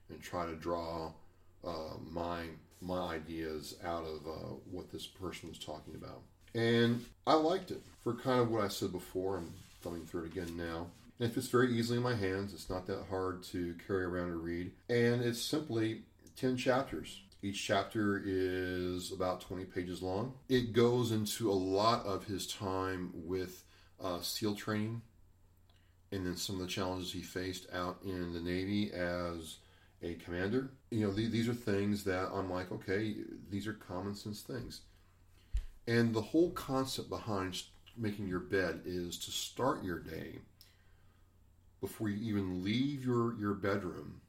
and 0.08 0.22
try 0.22 0.46
to 0.46 0.54
draw 0.54 1.10
uh, 1.66 1.96
my 2.08 2.44
my 2.80 3.14
ideas 3.14 3.74
out 3.84 4.04
of 4.04 4.28
uh, 4.28 4.54
what 4.70 4.92
this 4.92 5.08
person 5.08 5.48
was 5.48 5.58
talking 5.58 5.96
about. 5.96 6.22
And 6.54 7.04
I 7.26 7.34
liked 7.34 7.72
it 7.72 7.82
for 8.04 8.14
kind 8.14 8.40
of 8.40 8.48
what 8.48 8.62
I 8.62 8.68
said 8.68 8.92
before. 8.92 9.38
I'm 9.38 9.54
thumbing 9.82 10.06
through 10.06 10.26
it 10.26 10.32
again 10.32 10.56
now. 10.56 10.86
It 11.18 11.32
fits 11.32 11.48
very 11.48 11.72
easily 11.72 11.96
in 11.96 12.04
my 12.04 12.14
hands. 12.14 12.54
It's 12.54 12.70
not 12.70 12.86
that 12.86 13.06
hard 13.10 13.42
to 13.44 13.74
carry 13.88 14.04
around 14.04 14.28
and 14.28 14.44
read. 14.44 14.70
And 14.88 15.20
it's 15.20 15.42
simply 15.42 16.02
10 16.36 16.56
chapters. 16.56 17.22
Each 17.44 17.62
chapter 17.62 18.22
is 18.24 19.12
about 19.12 19.42
20 19.42 19.66
pages 19.66 20.00
long. 20.00 20.32
It 20.48 20.72
goes 20.72 21.12
into 21.12 21.50
a 21.50 21.52
lot 21.52 22.06
of 22.06 22.24
his 22.24 22.46
time 22.46 23.10
with 23.12 23.64
uh, 24.02 24.22
SEAL 24.22 24.54
training 24.54 25.02
and 26.10 26.24
then 26.24 26.38
some 26.38 26.54
of 26.56 26.62
the 26.62 26.66
challenges 26.66 27.12
he 27.12 27.20
faced 27.20 27.66
out 27.70 27.98
in 28.02 28.32
the 28.32 28.40
Navy 28.40 28.90
as 28.94 29.58
a 30.02 30.14
commander. 30.14 30.70
You 30.90 31.06
know, 31.06 31.12
th- 31.12 31.30
these 31.30 31.46
are 31.46 31.52
things 31.52 32.02
that 32.04 32.30
I'm 32.32 32.48
like, 32.48 32.72
okay, 32.72 33.14
these 33.50 33.66
are 33.66 33.74
common 33.74 34.14
sense 34.14 34.40
things. 34.40 34.80
And 35.86 36.14
the 36.14 36.22
whole 36.22 36.52
concept 36.52 37.10
behind 37.10 37.62
making 37.94 38.26
your 38.26 38.40
bed 38.40 38.80
is 38.86 39.18
to 39.18 39.30
start 39.30 39.84
your 39.84 39.98
day 39.98 40.38
before 41.82 42.08
you 42.08 42.26
even 42.26 42.64
leave 42.64 43.04
your, 43.04 43.38
your 43.38 43.52
bedroom, 43.52 44.22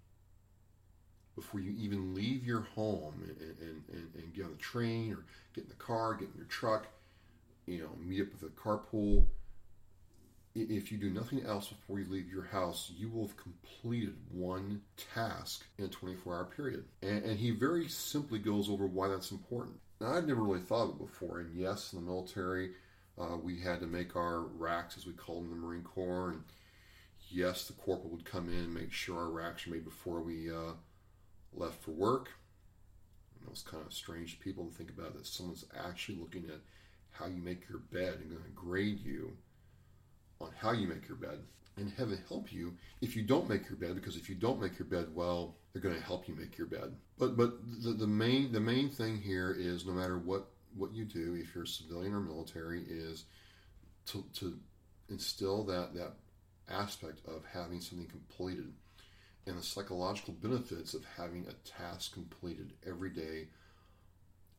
before 1.36 1.60
you 1.60 1.74
even 1.78 2.14
leave 2.14 2.46
your 2.46 2.62
home 2.76 3.14
and, 3.22 3.38
and, 3.62 3.84
and, 3.92 4.10
and 4.16 4.34
get 4.34 4.46
on 4.46 4.52
the 4.52 4.58
train 4.58 5.12
or 5.14 5.26
get 5.54 5.66
in 5.66 5.70
the 5.70 5.76
car, 5.76 6.14
get 6.14 6.30
in 6.30 6.38
your 6.38 6.46
truck, 6.46 6.88
you 7.66 7.80
know, 7.80 7.90
meet 8.04 8.22
up 8.22 8.28
with 8.32 8.44
a 8.44 8.54
carpool. 8.54 9.26
If 10.56 10.90
you 10.90 10.98
do 10.98 11.10
nothing 11.10 11.44
else 11.46 11.68
before 11.68 12.00
you 12.00 12.06
leave 12.10 12.30
your 12.30 12.46
house, 12.46 12.90
you 12.96 13.10
will 13.10 13.28
have 13.28 13.36
completed 13.36 14.16
one 14.32 14.82
task 15.14 15.66
in 15.78 15.86
a 15.86 15.90
24 15.90 16.34
hour 16.34 16.46
period. 16.46 16.86
And, 17.02 17.26
and 17.26 17.38
he 17.38 17.52
very 17.52 17.90
simply 17.90 18.40
goes 18.40 18.70
over 18.70 18.88
why 18.88 19.10
that's 19.10 19.32
important. 19.32 19.76
Now, 20.00 20.14
I'd 20.14 20.28
never 20.28 20.42
really 20.42 20.62
thought 20.62 20.84
of 20.84 20.90
it 20.92 21.00
before. 21.00 21.40
And 21.40 21.54
yes, 21.54 21.92
in 21.92 22.00
the 22.00 22.10
military, 22.10 22.72
uh, 23.20 23.38
we 23.42 23.60
had 23.60 23.82
to 23.82 23.88
make 23.88 24.16
our 24.16 24.42
racks, 24.42 24.98
as 24.98 25.06
we 25.06 25.14
call 25.14 25.36
them 25.36 25.46
in 25.46 25.52
the 25.52 25.66
Marine 25.66 25.84
Corps, 25.84 26.32
and 26.32 26.44
yes, 27.30 27.68
the 27.68 27.74
corporal 27.74 28.10
would 28.10 28.26
come 28.26 28.50
in 28.50 28.56
and 28.56 28.74
make 28.74 28.92
sure 28.92 29.18
our 29.18 29.30
racks 29.30 29.66
were 29.66 29.74
made 29.74 29.86
before 29.86 30.22
we 30.22 30.52
uh, 30.52 30.74
left 31.58 31.82
for 31.82 31.92
work. 31.92 32.30
And 33.40 33.50
those 33.50 33.64
kind 33.70 33.86
of 33.86 33.94
strange 33.94 34.40
people 34.40 34.66
to 34.66 34.76
think 34.76 34.90
about 34.90 35.16
that 35.16 35.26
someone's 35.26 35.66
actually 35.86 36.20
looking 36.20 36.46
at 36.46 36.60
how 37.12 37.28
you 37.28 37.42
make 37.42 37.68
your 37.70 37.80
bed 37.80 38.20
and 38.20 38.30
going 38.30 38.44
to 38.44 38.50
grade 38.50 39.00
you 39.00 39.36
on 40.42 40.50
how 40.58 40.72
you 40.72 40.88
make 40.88 41.08
your 41.08 41.18
bed. 41.18 41.40
And 41.78 41.92
heaven 41.92 42.24
help 42.30 42.54
you 42.54 42.74
if 43.02 43.18
you 43.18 43.24
don't 43.24 43.50
make 43.50 43.68
your 43.68 43.78
bed 43.78 43.96
because 43.96 44.16
if 44.16 44.30
you 44.30 44.36
don't 44.36 44.62
make 44.62 44.80
your 44.80 44.88
bed 44.88 45.08
well 45.14 45.58
they're 45.74 45.82
going 45.82 45.96
to 45.96 46.02
help 46.02 46.26
you 46.26 46.34
make 46.34 46.58
your 46.58 46.68
bed. 46.68 46.96
But 47.18 47.36
but 47.36 47.58
the, 47.84 47.92
the 47.92 48.08
main 48.08 48.54
the 48.54 48.62
main 48.62 48.90
thing 48.90 49.18
here 49.18 49.54
is 49.58 49.86
no 49.86 49.92
matter 49.92 50.18
what 50.18 50.48
what 50.78 50.94
you 50.94 51.04
do 51.04 51.36
if 51.36 51.54
you're 51.54 51.66
civilian 51.66 52.14
or 52.14 52.22
military 52.22 52.84
is 52.88 53.26
to, 54.08 54.24
to 54.36 54.58
instill 55.10 55.66
that 55.66 55.94
that 55.96 56.14
aspect 56.70 57.20
of 57.28 57.44
having 57.52 57.82
something 57.82 58.08
completed 58.08 58.72
and 59.48 59.58
the 59.58 59.64
psychological 59.64 60.34
benefits 60.34 60.94
of 60.94 61.04
having 61.18 61.46
a 61.48 61.70
task 61.70 62.14
completed 62.14 62.74
every 62.86 63.10
day 63.10 63.48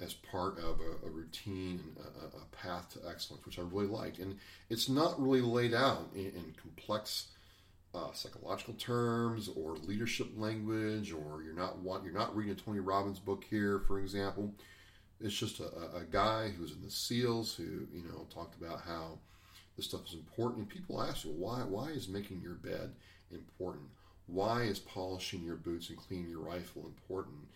as 0.00 0.12
part 0.12 0.58
of 0.58 0.80
a, 0.80 1.06
a 1.06 1.10
routine 1.10 1.80
and 1.82 2.06
a, 2.06 2.36
a, 2.36 2.46
path 2.52 2.90
to 2.92 3.08
excellence, 3.08 3.44
which 3.46 3.58
I 3.58 3.62
really 3.62 3.86
like. 3.86 4.18
And 4.18 4.36
it's 4.68 4.88
not 4.88 5.20
really 5.20 5.40
laid 5.40 5.72
out 5.72 6.10
in, 6.14 6.26
in 6.26 6.54
complex 6.60 7.28
uh, 7.94 8.12
psychological 8.12 8.74
terms 8.74 9.48
or 9.56 9.76
leadership 9.76 10.28
language, 10.36 11.12
or 11.12 11.42
you're 11.42 11.54
not 11.54 11.78
want, 11.78 12.04
you're 12.04 12.12
not 12.12 12.36
reading 12.36 12.52
a 12.52 12.54
Tony 12.54 12.80
Robbins 12.80 13.18
book 13.18 13.44
here, 13.48 13.80
for 13.86 13.98
example. 13.98 14.52
It's 15.18 15.34
just 15.34 15.60
a, 15.60 15.96
a 15.96 16.04
guy 16.10 16.50
who's 16.50 16.72
in 16.72 16.82
the 16.82 16.90
SEALs 16.90 17.54
who 17.54 17.86
you 17.92 18.04
know 18.06 18.26
talked 18.32 18.60
about 18.60 18.82
how 18.82 19.18
this 19.76 19.86
stuff 19.86 20.06
is 20.06 20.14
important. 20.14 20.58
And 20.58 20.68
people 20.68 21.02
ask 21.02 21.24
you, 21.24 21.30
why, 21.30 21.60
why 21.60 21.88
is 21.88 22.06
making 22.06 22.42
your 22.42 22.54
bed 22.54 22.92
important? 23.30 23.86
Why 24.26 24.62
is 24.62 24.78
polishing 24.78 25.42
your 25.42 25.56
boots 25.56 25.88
and 25.88 25.99
cleaning 25.99 26.30
your 26.30 26.40
rifle 26.40 26.85
important? 26.87 27.49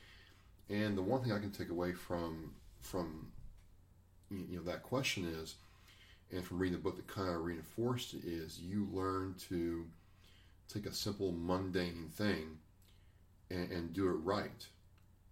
And 0.69 0.97
the 0.97 1.03
one 1.03 1.23
thing 1.23 1.33
I 1.33 1.39
can 1.39 1.51
take 1.51 1.71
away 1.71 1.93
from 1.93 2.53
from 2.81 3.33
you 4.31 4.57
know 4.57 4.63
that 4.63 4.83
question 4.83 5.25
is, 5.25 5.57
and 6.31 6.45
from 6.45 6.59
reading 6.59 6.79
the 6.79 6.83
book 6.83 6.97
that 6.97 7.09
kind 7.09 7.29
of 7.29 7.45
reinforced 7.45 8.15
it 8.15 8.25
is, 8.25 8.61
you 8.61 8.89
learn 8.93 9.35
to 9.49 9.87
take 10.73 10.87
a 10.87 10.93
simple 10.93 11.33
mundane 11.33 12.09
thing 12.15 12.59
and, 13.51 13.71
and 13.73 13.93
do 13.93 14.07
it 14.09 14.13
right, 14.13 14.67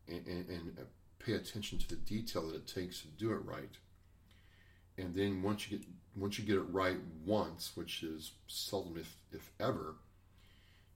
and, 0.09 0.27
and, 0.27 0.49
and 0.49 0.77
pay 1.21 1.35
attention 1.35 1.79
to 1.79 1.89
the 1.89 1.97
detail 1.97 2.49
that 2.49 2.57
it 2.57 2.67
takes 2.67 3.03
to 3.03 3.07
do 3.09 3.31
it 3.31 3.45
right 3.45 3.79
and 4.99 5.15
then 5.15 5.43
once 5.43 5.71
you 5.71 5.79
get 5.79 5.87
once 6.17 6.39
you 6.39 6.45
get 6.45 6.57
it 6.57 6.73
right 6.73 6.99
once, 7.25 7.73
which 7.77 8.03
is 8.03 8.33
seldom 8.49 8.99
if 8.99 9.17
if 9.33 9.51
ever, 9.61 9.95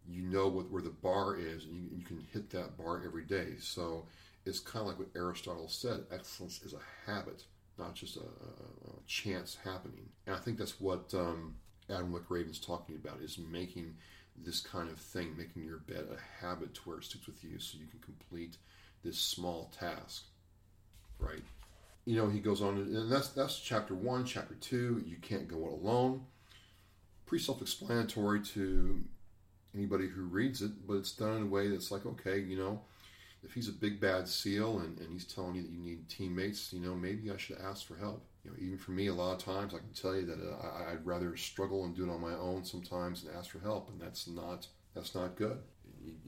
you 0.08 0.22
know 0.22 0.48
what 0.48 0.70
where 0.70 0.82
the 0.82 0.90
bar 0.90 1.36
is, 1.36 1.64
and 1.64 1.76
you, 1.76 1.98
you 1.98 2.04
can 2.04 2.24
hit 2.32 2.50
that 2.50 2.76
bar 2.76 3.02
every 3.04 3.24
day. 3.24 3.54
So 3.60 4.06
it's 4.44 4.60
kind 4.60 4.82
of 4.82 4.88
like 4.88 4.98
what 4.98 5.08
Aristotle 5.14 5.68
said: 5.68 6.04
excellence 6.10 6.62
is 6.62 6.74
a 6.74 7.10
habit, 7.10 7.44
not 7.78 7.94
just 7.94 8.16
a, 8.16 8.20
a, 8.20 8.22
a 8.22 9.06
chance 9.06 9.56
happening. 9.64 10.08
And 10.26 10.34
I 10.34 10.38
think 10.38 10.58
that's 10.58 10.80
what 10.80 11.12
um, 11.14 11.56
Adam 11.88 12.14
is 12.30 12.58
talking 12.58 12.96
about: 12.96 13.20
is 13.20 13.38
making 13.38 13.94
this 14.36 14.60
kind 14.60 14.90
of 14.90 14.98
thing, 14.98 15.36
making 15.36 15.64
your 15.64 15.78
bed 15.78 16.06
a 16.10 16.44
habit 16.44 16.74
to 16.74 16.80
where 16.82 16.98
it 16.98 17.04
sticks 17.04 17.26
with 17.26 17.44
you, 17.44 17.58
so 17.58 17.78
you 17.78 17.86
can 17.86 18.00
complete 18.00 18.56
this 19.04 19.18
small 19.18 19.70
task, 19.78 20.24
right? 21.18 21.42
You 22.04 22.16
know, 22.16 22.28
he 22.28 22.40
goes 22.40 22.62
on, 22.62 22.78
and 22.78 23.12
that's 23.12 23.28
that's 23.28 23.58
chapter 23.58 23.94
one. 23.94 24.24
Chapter 24.24 24.54
two, 24.54 25.02
you 25.06 25.16
can't 25.16 25.46
go 25.46 25.66
it 25.66 25.72
alone. 25.72 26.22
Pretty 27.26 27.44
self-explanatory 27.44 28.42
to 28.42 29.02
anybody 29.74 30.08
who 30.08 30.22
reads 30.22 30.62
it, 30.62 30.86
but 30.86 30.94
it's 30.94 31.12
done 31.12 31.36
in 31.36 31.42
a 31.44 31.46
way 31.46 31.68
that's 31.68 31.90
like, 31.90 32.06
okay, 32.06 32.38
you 32.38 32.56
know, 32.56 32.80
if 33.44 33.52
he's 33.52 33.68
a 33.68 33.72
big 33.72 34.00
bad 34.00 34.28
seal 34.28 34.80
and, 34.80 34.98
and 34.98 35.12
he's 35.12 35.24
telling 35.24 35.56
you 35.56 35.62
that 35.62 35.70
you 35.70 35.80
need 35.80 36.08
teammates, 36.08 36.72
you 36.72 36.80
know, 36.80 36.94
maybe 36.94 37.30
I 37.30 37.36
should 37.36 37.58
ask 37.58 37.86
for 37.86 37.96
help. 37.96 38.24
You 38.44 38.50
know, 38.50 38.56
even 38.60 38.78
for 38.78 38.92
me, 38.92 39.06
a 39.08 39.14
lot 39.14 39.32
of 39.32 39.38
times 39.44 39.74
I 39.74 39.78
can 39.78 39.92
tell 39.94 40.14
you 40.16 40.26
that 40.26 40.38
uh, 40.38 40.90
I'd 40.90 41.04
rather 41.06 41.36
struggle 41.36 41.84
and 41.84 41.94
do 41.94 42.04
it 42.04 42.12
on 42.12 42.20
my 42.20 42.34
own 42.34 42.64
sometimes 42.64 43.24
and 43.24 43.34
ask 43.36 43.50
for 43.50 43.60
help, 43.60 43.88
and 43.88 44.00
that's 44.00 44.26
not 44.26 44.66
that's 44.94 45.14
not 45.14 45.36
good. 45.36 45.58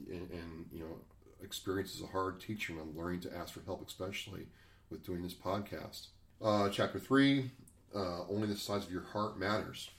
And, 0.09 0.29
and 0.31 0.65
you 0.71 0.79
know, 0.79 0.97
experience 1.43 1.93
is 1.93 2.01
a 2.01 2.07
hard 2.07 2.39
teacher, 2.39 2.73
and 2.73 2.81
I'm 2.81 2.97
learning 2.97 3.21
to 3.21 3.35
ask 3.35 3.53
for 3.53 3.61
help, 3.65 3.85
especially 3.85 4.47
with 4.89 5.05
doing 5.05 5.23
this 5.23 5.33
podcast. 5.33 6.07
Uh, 6.41 6.69
chapter 6.69 6.99
three: 6.99 7.51
uh, 7.93 8.25
Only 8.29 8.47
the 8.47 8.55
size 8.55 8.85
of 8.85 8.91
your 8.91 9.03
heart 9.03 9.37
matters. 9.37 9.89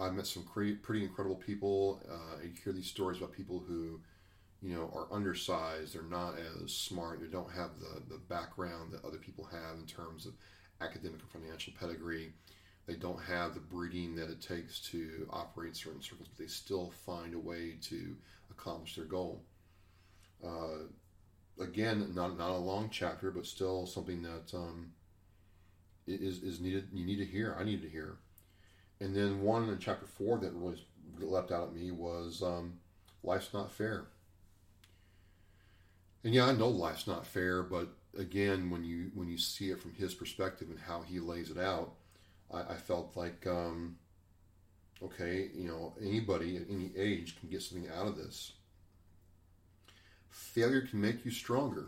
I've 0.00 0.14
met 0.14 0.26
some 0.26 0.44
pretty, 0.44 0.74
pretty 0.74 1.04
incredible 1.04 1.36
people. 1.36 2.02
Uh, 2.10 2.42
you 2.42 2.52
hear 2.64 2.72
these 2.72 2.86
stories 2.86 3.18
about 3.18 3.32
people 3.32 3.62
who, 3.66 4.00
you 4.62 4.74
know, 4.74 4.90
are 4.94 5.14
undersized. 5.14 5.94
They're 5.94 6.02
not 6.02 6.34
as 6.38 6.72
smart. 6.72 7.20
They 7.20 7.26
don't 7.26 7.50
have 7.52 7.70
the, 7.78 8.00
the 8.08 8.18
background 8.18 8.92
that 8.92 9.04
other 9.04 9.18
people 9.18 9.44
have 9.44 9.78
in 9.78 9.86
terms 9.86 10.24
of 10.24 10.32
academic 10.80 11.20
and 11.20 11.30
financial 11.30 11.74
pedigree. 11.78 12.32
They 12.86 12.94
don't 12.94 13.20
have 13.20 13.54
the 13.54 13.60
breeding 13.60 14.16
that 14.16 14.30
it 14.30 14.40
takes 14.40 14.80
to 14.90 15.28
operate 15.30 15.68
in 15.68 15.74
certain 15.74 16.02
circles, 16.02 16.28
but 16.28 16.38
they 16.42 16.48
still 16.48 16.92
find 17.04 17.34
a 17.34 17.38
way 17.38 17.76
to 17.82 18.16
accomplish 18.50 18.96
their 18.96 19.04
goal. 19.04 19.42
Uh, 20.44 20.88
again, 21.60 22.12
not 22.14 22.38
not 22.38 22.50
a 22.50 22.56
long 22.56 22.88
chapter, 22.90 23.30
but 23.30 23.46
still 23.46 23.86
something 23.86 24.22
that 24.22 24.54
um, 24.54 24.92
is 26.06 26.42
is 26.42 26.60
needed. 26.60 26.88
You 26.92 27.04
need 27.04 27.18
to 27.18 27.24
hear. 27.26 27.56
I 27.60 27.64
need 27.64 27.82
to 27.82 27.88
hear. 27.88 28.16
And 29.00 29.16
then 29.16 29.40
one 29.40 29.68
in 29.68 29.78
chapter 29.78 30.06
four 30.06 30.38
that 30.38 30.52
really 30.52 30.84
leapt 31.18 31.52
out 31.52 31.68
at 31.68 31.74
me 31.74 31.90
was 31.90 32.42
um, 32.42 32.74
life's 33.22 33.52
not 33.54 33.72
fair. 33.72 34.06
And 36.22 36.34
yeah, 36.34 36.46
I 36.46 36.52
know 36.52 36.68
life's 36.68 37.06
not 37.06 37.26
fair, 37.26 37.62
but 37.62 37.88
again, 38.18 38.70
when 38.70 38.84
you 38.84 39.10
when 39.14 39.28
you 39.28 39.38
see 39.38 39.70
it 39.70 39.80
from 39.80 39.94
his 39.94 40.14
perspective 40.14 40.68
and 40.68 40.78
how 40.78 41.00
he 41.00 41.18
lays 41.18 41.50
it 41.50 41.58
out, 41.58 41.94
I, 42.52 42.60
I 42.60 42.74
felt 42.74 43.16
like, 43.16 43.46
um, 43.46 43.96
okay, 45.02 45.48
you 45.54 45.66
know, 45.66 45.94
anybody 46.02 46.56
at 46.56 46.64
any 46.70 46.90
age 46.96 47.38
can 47.40 47.48
get 47.48 47.62
something 47.62 47.88
out 47.90 48.06
of 48.06 48.16
this. 48.16 48.52
Failure 50.28 50.82
can 50.82 51.00
make 51.00 51.24
you 51.24 51.30
stronger. 51.30 51.86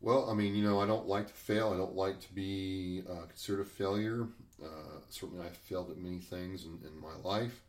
Well, 0.00 0.28
I 0.30 0.34
mean, 0.34 0.54
you 0.54 0.64
know, 0.64 0.80
I 0.80 0.86
don't 0.86 1.08
like 1.08 1.28
to 1.28 1.32
fail. 1.32 1.72
I 1.72 1.76
don't 1.76 1.96
like 1.96 2.20
to 2.20 2.32
be 2.34 3.02
uh, 3.08 3.26
considered 3.26 3.62
a 3.62 3.64
failure. 3.64 4.26
Uh, 4.62 5.00
certainly, 5.10 5.44
I've 5.44 5.56
failed 5.56 5.90
at 5.90 5.98
many 5.98 6.18
things 6.18 6.64
in, 6.64 6.78
in, 6.86 6.98
my 7.00 7.14
life, 7.22 7.60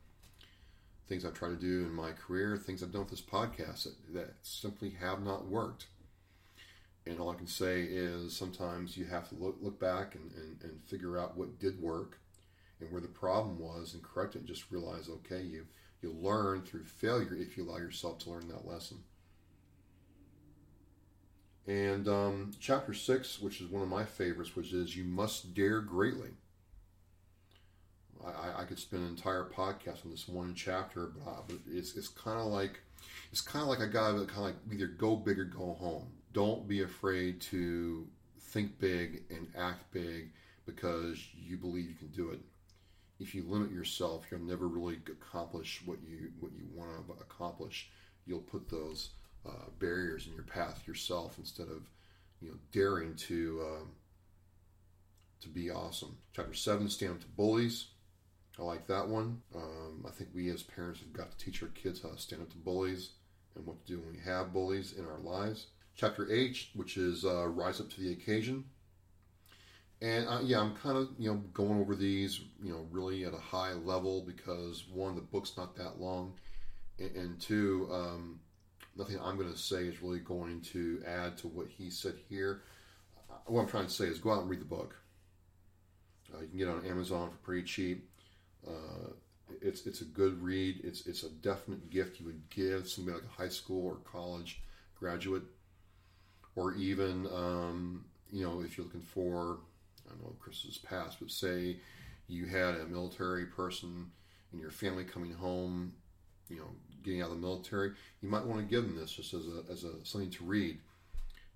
things 1.08 1.26
I've 1.26 1.34
tried 1.34 1.50
to 1.50 1.56
do 1.56 1.86
in 1.86 1.94
my 1.94 2.12
career, 2.12 2.58
things 2.58 2.82
I've 2.82 2.92
done 2.92 3.02
with 3.02 3.10
this 3.10 3.22
podcast 3.22 3.84
that, 3.84 4.14
that 4.14 4.34
simply 4.44 4.92
have 5.02 5.22
not 5.22 5.48
worked. 5.48 5.88
And 7.06 7.20
all 7.20 7.30
I 7.30 7.36
can 7.36 7.48
say 7.48 7.84
is 7.84 8.36
sometimes 8.36 8.98
you 8.98 9.06
have 9.06 9.30
to 9.30 9.36
look, 9.36 9.58
look 9.62 9.80
back 9.80 10.16
and, 10.16 10.32
and, 10.34 10.58
and 10.64 10.82
figure 10.88 11.18
out 11.18 11.38
what 11.38 11.60
did 11.60 11.82
work 11.82 12.20
and 12.80 12.92
where 12.92 13.02
the 13.02 13.08
problem 13.08 13.60
was 13.60 13.94
and 13.94 14.04
correct 14.04 14.36
it 14.36 14.40
and 14.40 14.48
just 14.48 14.72
realize, 14.72 15.10
okay, 15.10 15.42
you, 15.42 15.66
you 16.02 16.12
learn 16.12 16.62
through 16.62 16.84
failure 16.84 17.36
if 17.38 17.58
you 17.58 17.64
allow 17.64 17.78
yourself 17.78 18.20
to 18.20 18.30
learn 18.30 18.48
that 18.50 18.68
lesson. 18.68 18.98
And 21.66 22.08
um, 22.08 22.52
chapter 22.60 22.94
six, 22.94 23.42
which 23.42 23.60
is 23.60 23.68
one 23.68 23.84
of 23.84 23.90
my 23.90 24.06
favorites, 24.06 24.56
which 24.56 24.72
is 24.72 24.96
you 24.96 25.04
must 25.04 25.54
dare 25.54 25.82
greatly. 25.82 26.30
I, 28.26 28.62
I 28.62 28.66
could 28.66 28.80
spend 28.80 29.04
an 29.04 29.10
entire 29.10 29.46
podcast 29.46 30.06
on 30.06 30.12
this 30.12 30.28
one 30.28 30.54
chapter, 30.56 31.08
but, 31.08 31.30
uh, 31.30 31.36
but 31.48 31.58
it's 31.70 31.96
it's 31.96 32.08
kind 32.08 32.40
of 32.40 32.48
like 32.48 32.80
it's 33.32 33.42
kind 33.42 33.64
of 33.64 33.70
like 33.70 33.80
a 33.80 33.88
guy 33.88 34.12
that 34.12 34.28
kind 34.28 34.40
of 34.40 34.44
like 34.46 34.56
either 34.72 34.88
go 34.88 35.16
big 35.16 35.40
or 35.40 35.46
go 35.46 35.74
home. 35.80 36.08
Don't 36.34 36.68
be 36.68 36.82
afraid 36.82 37.42
to 37.42 38.08
think 38.40 38.80
big 38.80 39.24
and 39.30 39.48
act 39.58 39.92
big 39.92 40.32
because 40.66 41.18
you 41.36 41.58
believe 41.58 41.88
you 41.88 41.96
can 41.96 42.10
do 42.10 42.30
it. 42.30 42.40
If 43.20 43.34
you 43.34 43.44
limit 43.48 43.72
yourself, 43.72 44.26
you'll 44.30 44.42
never 44.42 44.68
really 44.68 45.00
accomplish 45.08 45.82
what 45.86 45.98
you 46.08 46.32
what 46.40 46.52
you 46.54 46.66
want 46.74 47.08
to 47.08 47.14
accomplish. 47.14 47.90
You'll 48.26 48.40
put 48.40 48.70
those 48.70 49.12
uh, 49.48 49.70
barriers 49.80 50.28
in 50.28 50.34
your 50.34 50.44
path 50.44 50.88
yourself 50.88 51.38
instead 51.38 51.68
of 51.68 51.90
you 52.42 52.50
know 52.50 52.58
daring 52.72 53.16
to 53.16 53.64
um, 53.66 53.90
to 55.42 55.50
be 55.50 55.72
awesome. 55.72 56.18
Chapter 56.34 56.54
seven: 56.54 56.90
Stand 56.90 57.14
up 57.14 57.20
to 57.22 57.28
bullies. 57.28 57.88
I 58.60 58.64
like 58.64 58.88
that 58.88 59.08
one. 59.08 59.42
Um, 59.56 60.06
I 60.08 60.12
think 60.12 60.32
we 60.34 60.50
as 60.50 60.64
parents 60.64 61.00
have 61.02 61.14
got 61.14 61.32
to 61.32 61.46
teach 61.46 61.62
our 61.62 61.70
kids 61.70 62.02
how 62.02 62.10
to 62.10 62.18
stand 62.18 62.42
up 62.42 62.50
to 62.52 62.58
bullies 62.58 63.12
and 63.56 63.66
what 63.66 63.86
to 63.86 63.94
do 63.94 64.00
when 64.00 64.14
we 64.14 64.20
have 64.20 64.54
bullies 64.54 64.94
in 64.98 65.06
our 65.06 65.20
lives. 65.20 65.68
Chapter 65.96 66.32
H, 66.32 66.72
which 66.74 66.98
is 66.98 67.26
uh, 67.26 67.48
Rise 67.48 67.80
Up 67.80 67.90
to 67.92 68.02
the 68.02 68.12
Occasion. 68.12 68.66
And 70.02 70.28
uh, 70.28 70.40
yeah, 70.44 70.60
I'm 70.60 70.76
kind 70.76 70.98
of 70.98 71.10
you 71.18 71.32
know 71.32 71.38
going 71.54 71.80
over 71.80 71.96
these 71.96 72.42
you 72.62 72.72
know 72.72 72.86
really 72.92 73.26
at 73.26 73.34
a 73.34 73.40
high 73.40 73.74
level 73.74 74.22
because 74.22 74.86
one, 74.92 75.16
the 75.16 75.22
book's 75.22 75.58
not 75.58 75.76
that 75.78 76.00
long, 76.00 76.34
and, 77.00 77.16
and 77.16 77.40
two, 77.40 77.90
um, 77.92 78.40
nothing 78.96 79.18
I'm 79.20 79.38
going 79.38 79.52
to 79.52 79.58
say 79.58 79.84
is 79.86 80.02
really 80.02 80.20
going 80.20 80.62
to 80.74 81.02
add 81.06 81.38
to 81.40 81.48
what 81.48 81.68
he 81.68 81.90
said 81.90 82.16
here. 82.30 82.62
What 83.48 83.62
I'm 83.62 83.68
trying 83.68 83.86
to 83.88 83.92
say 83.92 84.06
is 84.06 84.20
go 84.20 84.32
out 84.32 84.42
and 84.42 84.50
read 84.50 84.62
the 84.62 84.66
book. 84.66 84.96
Uh, 86.34 86.42
you 86.42 86.48
can 86.48 86.58
get 86.58 86.68
it 86.68 86.72
on 86.72 86.86
Amazon 86.86 87.30
for 87.32 87.38
pretty 87.38 87.64
cheap. 87.64 88.08
Uh, 88.66 89.12
it's 89.62 89.86
it's 89.86 90.02
a 90.02 90.06
good 90.06 90.42
read. 90.42 90.82
It's 90.84 91.08
it's 91.08 91.24
a 91.24 91.30
definite 91.30 91.90
gift 91.90 92.20
you 92.20 92.26
would 92.28 92.50
give 92.50 92.88
somebody 92.88 93.18
like 93.18 93.26
a 93.26 93.42
high 93.42 93.50
school 93.50 93.86
or 93.86 93.96
college 94.12 94.62
graduate, 95.00 95.44
or 96.56 96.74
even 96.76 97.28
um, 97.34 98.06
you 98.32 98.44
know 98.44 98.62
if 98.62 98.78
you're 98.78 98.86
looking 98.86 99.02
for 99.02 99.60
I 100.06 100.12
don't 100.12 100.24
know 100.24 100.36
Chris's 100.40 100.78
past, 100.78 101.18
but 101.20 101.32
say 101.32 101.78
you 102.28 102.46
had 102.46 102.76
a 102.76 102.86
military 102.86 103.46
person 103.46 104.12
in 104.54 104.60
your 104.60 104.72
family 104.72 105.04
coming 105.04 105.34
home, 105.34 105.94
you 106.50 106.58
know, 106.58 106.70
getting 107.04 107.22
out 107.22 107.32
of 107.32 107.36
the 107.36 107.42
military, 107.42 107.92
you 108.22 108.30
might 108.30 108.46
want 108.46 108.60
to 108.60 108.66
give 108.66 108.84
them 108.84 108.96
this 108.96 109.12
just 109.12 109.34
as 109.34 109.46
a 109.48 109.72
as 109.72 109.84
a 109.84 109.94
something 110.04 110.32
to 110.32 110.44
read 110.44 110.80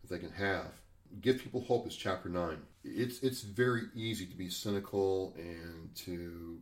that 0.01 0.09
they 0.09 0.19
can 0.19 0.31
have. 0.31 0.71
Give 1.19 1.37
people 1.37 1.61
hope 1.61 1.87
is 1.87 1.95
chapter 1.95 2.29
nine. 2.29 2.59
It's 2.83 3.19
it's 3.19 3.41
very 3.41 3.83
easy 3.95 4.25
to 4.25 4.35
be 4.35 4.49
cynical 4.49 5.33
and 5.37 5.93
to 5.95 6.59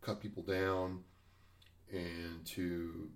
cut 0.00 0.20
people 0.20 0.42
down 0.42 1.00
and 1.92 2.44
to 2.46 3.10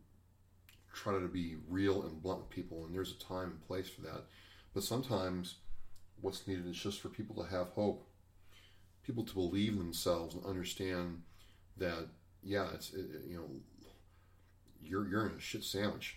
try 0.92 1.12
to 1.12 1.28
be 1.28 1.56
real 1.68 2.02
and 2.02 2.22
blunt 2.22 2.40
with 2.40 2.50
people. 2.50 2.84
And 2.84 2.94
there's 2.94 3.12
a 3.12 3.18
time 3.18 3.50
and 3.50 3.66
place 3.66 3.88
for 3.88 4.02
that. 4.02 4.22
But 4.72 4.84
sometimes 4.84 5.56
what's 6.20 6.46
needed 6.46 6.68
is 6.68 6.76
just 6.76 7.00
for 7.00 7.08
people 7.08 7.42
to 7.42 7.50
have 7.50 7.68
hope, 7.68 8.06
people 9.02 9.24
to 9.24 9.34
believe 9.34 9.78
themselves 9.78 10.34
and 10.34 10.44
understand 10.44 11.22
that, 11.76 12.08
yeah, 12.42 12.68
it's, 12.74 12.92
it, 12.92 13.06
you 13.28 13.36
know, 13.36 13.48
you're, 14.82 15.08
you're 15.08 15.26
in 15.26 15.34
a 15.34 15.40
shit 15.40 15.64
sandwich. 15.64 16.16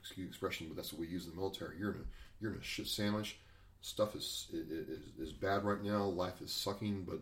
Excuse 0.00 0.28
expression, 0.28 0.66
but 0.68 0.76
that's 0.76 0.92
what 0.92 1.00
we 1.00 1.06
use 1.06 1.26
in 1.26 1.30
the 1.30 1.36
military. 1.36 1.78
You're 1.78 1.92
in 1.92 2.00
a, 2.00 2.04
you're 2.40 2.52
in 2.52 2.58
a 2.58 2.64
shit 2.64 2.88
sandwich. 2.88 3.38
Stuff 3.82 4.16
is, 4.16 4.48
is, 4.52 5.28
is 5.28 5.32
bad 5.32 5.64
right 5.64 5.82
now. 5.82 6.04
Life 6.04 6.40
is 6.42 6.52
sucking, 6.52 7.04
but 7.04 7.20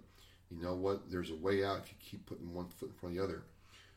you 0.50 0.62
know 0.62 0.74
what? 0.74 1.10
There's 1.10 1.30
a 1.30 1.36
way 1.36 1.64
out 1.64 1.78
if 1.78 1.90
you 1.90 1.96
keep 2.00 2.26
putting 2.26 2.52
one 2.52 2.68
foot 2.68 2.90
in 2.90 2.94
front 2.94 3.16
of 3.16 3.18
the 3.18 3.24
other, 3.24 3.42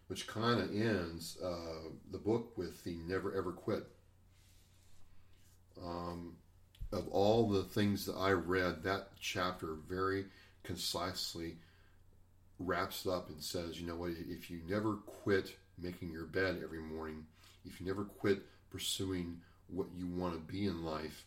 which 0.08 0.28
kind 0.28 0.62
of 0.62 0.70
ends 0.70 1.38
uh, 1.44 1.90
the 2.12 2.18
book 2.18 2.58
with 2.58 2.84
the 2.84 2.98
never 3.08 3.34
ever 3.36 3.52
quit. 3.52 3.88
Um, 5.84 6.36
of 6.92 7.08
all 7.08 7.50
the 7.50 7.64
things 7.64 8.06
that 8.06 8.16
I 8.16 8.32
read, 8.32 8.84
that 8.84 9.10
chapter 9.20 9.76
very 9.90 10.26
concisely 10.64 11.58
wraps 12.60 13.08
up 13.08 13.30
and 13.30 13.42
says, 13.42 13.82
you 13.82 13.88
know 13.88 13.96
what? 13.96 14.12
If 14.12 14.52
you 14.52 14.62
never 14.68 14.98
quit 14.98 15.56
making 15.82 16.12
your 16.12 16.26
bed 16.26 16.62
every 16.64 16.82
morning, 16.82 17.26
if 17.66 17.80
you 17.80 17.88
never 17.88 18.04
quit 18.04 18.44
pursuing 18.70 19.40
what 19.68 19.88
you 19.98 20.08
want 20.08 20.34
to 20.34 20.54
be 20.54 20.66
in 20.66 20.84
life, 20.84 21.26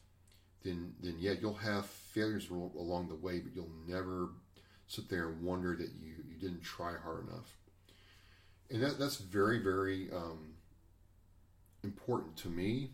then 0.62 0.94
then 1.00 1.16
yeah, 1.18 1.32
you'll 1.40 1.54
have 1.54 1.86
failures 1.86 2.48
along 2.50 3.08
the 3.08 3.14
way, 3.14 3.40
but 3.40 3.54
you'll 3.54 3.70
never 3.88 4.30
sit 4.87 5.09
there 5.09 5.29
and 5.29 5.42
wonder 5.42 5.75
that 5.77 5.90
you, 6.01 6.14
you 6.29 6.37
didn't 6.40 6.62
try 6.62 6.94
hard 7.03 7.27
enough. 7.29 7.57
and 8.70 8.83
that, 8.83 8.99
that's 8.99 9.16
very, 9.16 9.59
very 9.59 10.11
um, 10.12 10.55
important 11.83 12.37
to 12.38 12.49
me. 12.49 12.90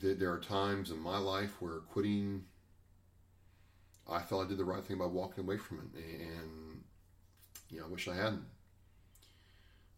That 0.00 0.18
there 0.18 0.32
are 0.32 0.40
times 0.40 0.90
in 0.90 0.98
my 0.98 1.18
life 1.18 1.60
where 1.60 1.80
quitting, 1.80 2.44
I 4.10 4.20
felt 4.22 4.46
I 4.46 4.48
did 4.48 4.56
the 4.58 4.64
right 4.64 4.82
thing 4.84 4.98
by 4.98 5.06
walking 5.06 5.44
away 5.44 5.58
from 5.58 5.78
it, 5.78 6.02
and 6.02 6.82
you 7.68 7.80
know, 7.80 7.86
I 7.86 7.88
wish 7.88 8.08
I 8.08 8.14
hadn't. 8.14 8.44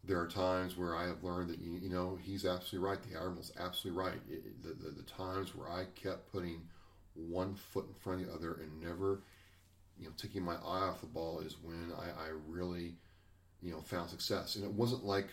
There 0.03 0.19
are 0.19 0.27
times 0.27 0.77
where 0.77 0.95
I 0.95 1.07
have 1.07 1.23
learned 1.23 1.49
that 1.49 1.59
you, 1.59 1.79
you 1.81 1.89
know 1.89 2.17
he's 2.21 2.45
absolutely 2.45 2.89
right. 2.89 3.01
The 3.01 3.17
admiral's 3.17 3.53
absolutely 3.57 4.03
right. 4.03 4.19
It, 4.29 4.63
the, 4.63 4.69
the 4.69 4.91
the 4.91 5.03
times 5.03 5.55
where 5.55 5.69
I 5.69 5.85
kept 5.95 6.31
putting 6.31 6.61
one 7.15 7.55
foot 7.55 7.87
in 7.87 7.93
front 7.95 8.21
of 8.21 8.27
the 8.27 8.33
other 8.33 8.53
and 8.61 8.81
never, 8.81 9.21
you 9.97 10.05
know, 10.05 10.13
taking 10.17 10.43
my 10.43 10.55
eye 10.55 10.87
off 10.89 11.01
the 11.01 11.07
ball 11.07 11.39
is 11.39 11.57
when 11.63 11.91
I, 11.97 12.25
I 12.25 12.27
really, 12.47 12.95
you 13.61 13.71
know, 13.71 13.81
found 13.81 14.09
success. 14.09 14.55
And 14.55 14.63
it 14.63 14.71
wasn't 14.71 15.05
like 15.05 15.27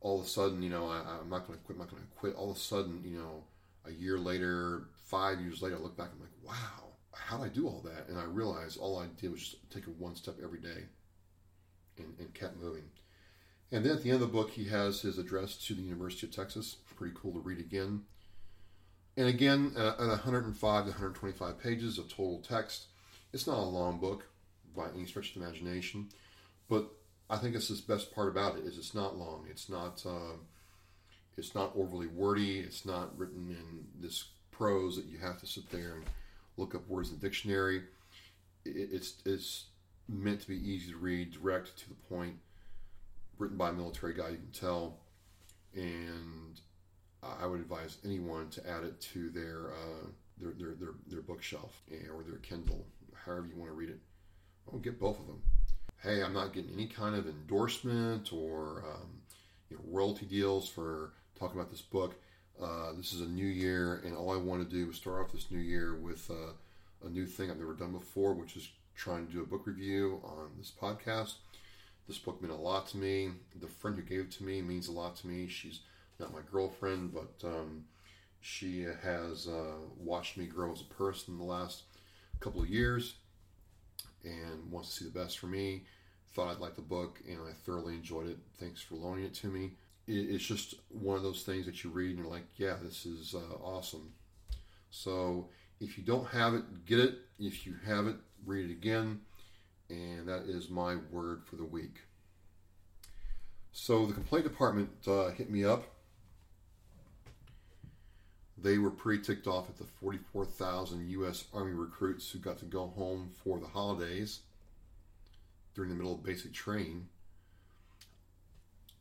all 0.00 0.20
of 0.20 0.26
a 0.26 0.28
sudden, 0.28 0.62
you 0.62 0.70
know, 0.70 0.86
I, 0.86 1.02
I'm 1.20 1.30
not 1.30 1.46
going 1.46 1.58
to 1.58 1.64
quit, 1.64 1.76
I'm 1.76 1.78
not 1.78 1.90
going 1.90 2.02
to 2.02 2.08
quit. 2.16 2.34
All 2.34 2.50
of 2.50 2.56
a 2.56 2.60
sudden, 2.60 3.02
you 3.04 3.18
know, 3.18 3.44
a 3.86 3.92
year 3.92 4.18
later, 4.18 4.84
five 5.04 5.40
years 5.40 5.62
later, 5.62 5.76
I 5.76 5.80
look 5.80 5.96
back 5.96 6.10
and 6.12 6.16
I'm 6.16 6.20
like, 6.20 6.56
wow, 6.58 6.90
how 7.12 7.38
did 7.38 7.44
I 7.44 7.48
do 7.48 7.66
all 7.66 7.82
that? 7.84 8.08
And 8.08 8.18
I 8.18 8.24
realized 8.24 8.78
all 8.78 8.98
I 8.98 9.06
did 9.20 9.30
was 9.30 9.40
just 9.40 9.70
take 9.70 9.84
it 9.84 9.98
one 9.98 10.16
step 10.16 10.36
every 10.42 10.60
day 10.60 10.84
and, 11.98 12.14
and 12.18 12.34
kept 12.34 12.60
moving. 12.60 12.84
And 13.72 13.84
then 13.84 13.92
at 13.92 14.02
the 14.02 14.10
end 14.10 14.20
of 14.22 14.28
the 14.28 14.36
book, 14.36 14.50
he 14.50 14.64
has 14.64 15.00
his 15.00 15.18
address 15.18 15.56
to 15.66 15.74
the 15.74 15.82
University 15.82 16.26
of 16.26 16.34
Texas. 16.34 16.76
Pretty 16.96 17.14
cool 17.16 17.32
to 17.32 17.38
read 17.38 17.60
again. 17.60 18.02
And 19.16 19.28
again, 19.28 19.72
uh, 19.76 19.94
at 19.98 20.08
105 20.08 20.84
to 20.84 20.90
125 20.90 21.58
pages 21.58 21.98
of 21.98 22.08
total 22.08 22.40
text. 22.46 22.86
It's 23.32 23.46
not 23.46 23.58
a 23.58 23.62
long 23.62 23.98
book 23.98 24.26
by 24.74 24.88
any 24.94 25.06
stretch 25.06 25.36
of 25.36 25.42
imagination, 25.42 26.08
but 26.68 26.90
I 27.28 27.36
think 27.36 27.54
it's 27.54 27.68
the 27.68 27.92
best 27.92 28.14
part 28.14 28.28
about 28.28 28.56
it 28.56 28.64
is 28.64 28.78
it's 28.78 28.94
not 28.94 29.16
long. 29.16 29.46
It's 29.48 29.68
not 29.68 30.04
uh, 30.06 30.36
it's 31.36 31.54
not 31.54 31.72
overly 31.76 32.08
wordy. 32.08 32.60
It's 32.60 32.84
not 32.84 33.16
written 33.16 33.50
in 33.50 33.86
this 34.00 34.24
prose 34.50 34.96
that 34.96 35.06
you 35.06 35.18
have 35.18 35.38
to 35.40 35.46
sit 35.46 35.70
there 35.70 35.94
and 35.94 36.04
look 36.56 36.74
up 36.74 36.88
words 36.88 37.10
in 37.10 37.18
the 37.18 37.26
dictionary. 37.26 37.82
It's 38.64 39.14
it's 39.24 39.66
meant 40.08 40.40
to 40.40 40.48
be 40.48 40.56
easy 40.56 40.90
to 40.90 40.98
read, 40.98 41.32
direct 41.32 41.78
to 41.78 41.88
the 41.88 41.94
point. 41.94 42.36
Written 43.38 43.56
by 43.56 43.70
a 43.70 43.72
military 43.72 44.12
guy, 44.12 44.30
you 44.30 44.36
can 44.36 44.50
tell, 44.52 44.98
and 45.74 46.60
I 47.22 47.46
would 47.46 47.60
advise 47.60 47.98
anyone 48.04 48.48
to 48.50 48.68
add 48.68 48.84
it 48.84 49.00
to 49.12 49.30
their 49.30 49.72
uh, 49.72 50.06
their, 50.38 50.52
their, 50.52 50.74
their 50.74 50.94
their 51.06 51.22
bookshelf 51.22 51.82
or 51.90 52.22
their 52.22 52.38
Kindle, 52.38 52.86
however 53.14 53.46
you 53.46 53.56
want 53.56 53.70
to 53.70 53.76
read 53.76 53.90
it. 53.90 53.98
I'll 54.72 54.78
get 54.78 54.98
both 54.98 55.18
of 55.18 55.26
them. 55.26 55.42
Hey, 56.02 56.22
I'm 56.22 56.32
not 56.32 56.52
getting 56.54 56.72
any 56.72 56.86
kind 56.86 57.14
of 57.14 57.26
endorsement 57.26 58.32
or 58.32 58.84
um, 58.86 59.20
you 59.68 59.76
know, 59.76 59.82
royalty 59.86 60.24
deals 60.24 60.68
for 60.68 61.12
talking 61.38 61.58
about 61.58 61.70
this 61.70 61.82
book. 61.82 62.14
Uh, 62.60 62.92
this 62.96 63.12
is 63.12 63.20
a 63.20 63.28
new 63.28 63.46
year, 63.46 64.02
and 64.04 64.14
all 64.14 64.32
I 64.32 64.36
want 64.36 64.68
to 64.68 64.76
do 64.76 64.90
is 64.90 64.96
start 64.96 65.22
off 65.22 65.32
this 65.32 65.50
new 65.50 65.58
year 65.58 65.96
with 65.96 66.30
uh, 66.30 66.52
a 67.06 67.10
new 67.10 67.26
thing 67.26 67.50
I've 67.50 67.58
never 67.58 67.74
done 67.74 67.92
before, 67.92 68.34
which 68.34 68.56
is 68.56 68.68
trying 68.94 69.26
to 69.26 69.32
do 69.32 69.42
a 69.42 69.46
book 69.46 69.66
review 69.66 70.20
on 70.24 70.50
this 70.58 70.70
podcast. 70.70 71.34
This 72.06 72.18
book 72.18 72.42
meant 72.42 72.52
a 72.52 72.56
lot 72.56 72.88
to 72.88 72.96
me. 72.96 73.30
The 73.60 73.66
friend 73.66 73.96
who 73.96 74.02
gave 74.02 74.20
it 74.20 74.30
to 74.32 74.44
me 74.44 74.60
means 74.62 74.88
a 74.88 74.92
lot 74.92 75.16
to 75.16 75.26
me. 75.26 75.46
She's 75.48 75.80
not 76.20 76.32
my 76.32 76.40
girlfriend, 76.50 77.12
but 77.12 77.46
um, 77.46 77.84
she 78.40 78.86
has 79.02 79.48
uh, 79.48 79.78
watched 79.98 80.36
me 80.36 80.46
grow 80.46 80.72
as 80.72 80.80
a 80.80 80.94
person 80.94 81.34
in 81.34 81.38
the 81.38 81.44
last 81.44 81.82
couple 82.40 82.62
of 82.62 82.68
years 82.68 83.14
and 84.24 84.70
wants 84.70 84.90
to 84.90 84.96
see 84.96 85.10
the 85.10 85.18
best 85.18 85.38
for 85.38 85.46
me. 85.46 85.84
Thought 86.34 86.50
I'd 86.50 86.60
like 86.60 86.76
the 86.76 86.82
book, 86.82 87.20
and 87.28 87.38
I 87.40 87.52
thoroughly 87.64 87.94
enjoyed 87.94 88.28
it. 88.28 88.38
Thanks 88.58 88.80
for 88.80 88.94
loaning 88.94 89.24
it 89.24 89.34
to 89.34 89.48
me. 89.48 89.72
it's 90.06 90.44
just 90.44 90.74
one 90.88 91.16
of 91.16 91.22
those 91.22 91.42
things 91.42 91.66
that 91.66 91.82
you 91.82 91.90
read 91.90 92.10
and 92.10 92.18
you're 92.18 92.32
like, 92.32 92.46
yeah, 92.56 92.76
this 92.82 93.06
is 93.06 93.34
uh, 93.34 93.56
awesome. 93.62 94.12
So 94.90 95.48
if 95.80 95.96
you 95.96 96.04
don't 96.04 96.26
have 96.28 96.54
it, 96.54 96.84
get 96.86 97.00
it. 97.00 97.18
If 97.38 97.66
you 97.66 97.74
have 97.86 98.06
it, 98.06 98.16
read 98.44 98.70
it 98.70 98.72
again. 98.72 99.20
And 99.88 100.28
that 100.28 100.44
is 100.46 100.70
my 100.70 100.96
word 101.10 101.42
for 101.44 101.56
the 101.56 101.64
week. 101.64 101.98
So 103.72 104.06
the 104.06 104.12
complaint 104.12 104.44
department 104.44 104.90
uh, 105.06 105.30
hit 105.30 105.50
me 105.50 105.64
up 105.64 105.84
they 108.62 108.78
were 108.78 108.90
pretty 108.90 109.22
ticked 109.22 109.46
off 109.46 109.68
at 109.68 109.78
the 109.78 109.84
44,000 109.84 111.08
U.S. 111.10 111.44
Army 111.52 111.72
recruits 111.72 112.30
who 112.30 112.38
got 112.38 112.58
to 112.58 112.64
go 112.64 112.88
home 112.88 113.30
for 113.42 113.58
the 113.58 113.66
holidays 113.66 114.40
during 115.74 115.90
the 115.90 115.96
middle 115.96 116.14
of 116.14 116.22
basic 116.22 116.52
training. 116.52 117.08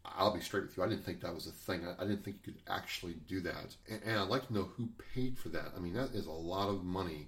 I'll 0.05 0.33
be 0.33 0.41
straight 0.41 0.63
with 0.63 0.77
you. 0.77 0.83
I 0.83 0.87
didn't 0.87 1.05
think 1.05 1.21
that 1.21 1.33
was 1.33 1.47
a 1.47 1.51
thing. 1.51 1.85
I, 1.85 2.03
didn't 2.03 2.23
think 2.23 2.37
you 2.45 2.53
could 2.53 2.61
actually 2.67 3.15
do 3.27 3.41
that. 3.41 3.75
And, 3.89 4.01
and, 4.03 4.17
I'd 4.17 4.27
like 4.27 4.47
to 4.47 4.53
know 4.53 4.69
who 4.75 4.89
paid 5.13 5.37
for 5.37 5.49
that. 5.49 5.73
I 5.75 5.79
mean, 5.79 5.93
that 5.93 6.11
is 6.13 6.25
a 6.25 6.31
lot 6.31 6.69
of 6.69 6.83
money. 6.83 7.27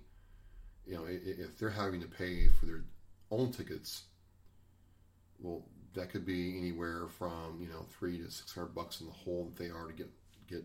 You 0.88 0.96
know, 0.96 1.06
if 1.08 1.58
they're 1.58 1.70
having 1.70 2.02
to 2.02 2.08
pay 2.08 2.48
for 2.48 2.65
their 2.65 2.84
own 3.30 3.52
tickets, 3.52 4.04
well, 5.39 5.63
that 5.94 6.10
could 6.10 6.26
be 6.26 6.58
anywhere 6.58 7.08
from 7.17 7.60
you 7.62 7.67
know 7.67 7.86
three 7.98 8.17
to 8.17 8.32
six 8.32 8.54
hundred 8.54 8.74
bucks 8.74 9.02
in 9.02 9.08
the 9.08 9.13
hole 9.13 9.52
that 9.54 9.62
they 9.62 9.70
are 9.70 9.88
to 9.88 9.94
get 9.94 10.10
get 10.48 10.63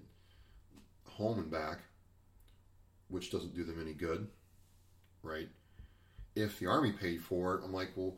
home 1.09 1.39
and 1.39 1.51
back, 1.51 1.79
which 3.09 3.31
doesn't 3.31 3.55
do 3.55 3.65
them 3.65 3.81
any 3.81 3.93
good, 3.93 4.29
right? 5.23 5.49
If 6.35 6.59
the 6.59 6.67
army 6.67 6.93
paid 6.93 7.23
for 7.23 7.57
it, 7.57 7.63
I'm 7.65 7.73
like, 7.73 7.91
well, 7.97 8.15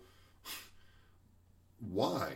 why? 1.90 2.32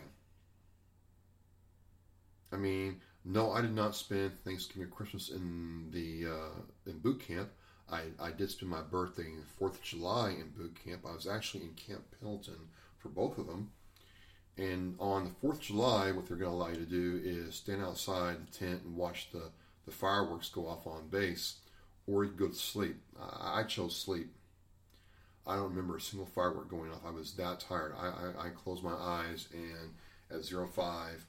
I 2.52 2.56
mean, 2.56 3.00
no, 3.24 3.52
I 3.52 3.60
did 3.62 3.74
not 3.74 3.96
spend 3.96 4.32
Thanksgiving 4.44 4.84
or 4.84 4.86
Christmas 4.86 5.30
in 5.30 5.88
the 5.90 6.30
uh, 6.30 6.90
in 6.90 6.98
boot 6.98 7.20
camp. 7.20 7.50
I, 7.90 8.02
I 8.18 8.30
did 8.30 8.50
spend 8.50 8.70
my 8.70 8.80
birthday 8.80 9.26
and 9.26 9.44
Fourth 9.58 9.76
of 9.76 9.82
July 9.82 10.30
in 10.30 10.50
boot 10.50 10.76
camp. 10.84 11.02
I 11.06 11.12
was 11.12 11.26
actually 11.26 11.64
in 11.64 11.74
Camp 11.74 12.02
Pendleton 12.18 12.68
for 12.98 13.08
both 13.08 13.38
of 13.38 13.46
them. 13.46 13.70
And 14.56 14.96
on 14.98 15.24
the 15.24 15.30
Fourth 15.30 15.58
of 15.58 15.62
July, 15.62 16.12
what 16.12 16.26
they're 16.26 16.36
going 16.36 16.50
to 16.50 16.56
allow 16.56 16.68
you 16.68 16.76
to 16.76 16.86
do 16.86 17.20
is 17.24 17.54
stand 17.54 17.82
outside 17.82 18.36
the 18.46 18.52
tent 18.52 18.82
and 18.84 18.96
watch 18.96 19.30
the 19.30 19.50
the 19.86 19.92
fireworks 19.92 20.48
go 20.48 20.66
off 20.66 20.86
on 20.86 21.08
base, 21.08 21.56
or 22.06 22.24
you 22.24 22.30
go 22.30 22.48
to 22.48 22.54
sleep. 22.54 22.96
I 23.40 23.62
chose 23.64 23.96
sleep. 23.96 24.32
I 25.46 25.56
don't 25.56 25.70
remember 25.70 25.96
a 25.96 26.00
single 26.00 26.26
firework 26.26 26.68
going 26.68 26.90
off. 26.90 27.04
I 27.04 27.10
was 27.10 27.32
that 27.34 27.60
tired. 27.60 27.94
I, 27.98 28.06
I, 28.06 28.46
I 28.46 28.48
closed 28.50 28.84
my 28.84 28.94
eyes, 28.94 29.48
and 29.52 29.90
at 30.30 30.44
05, 30.44 31.26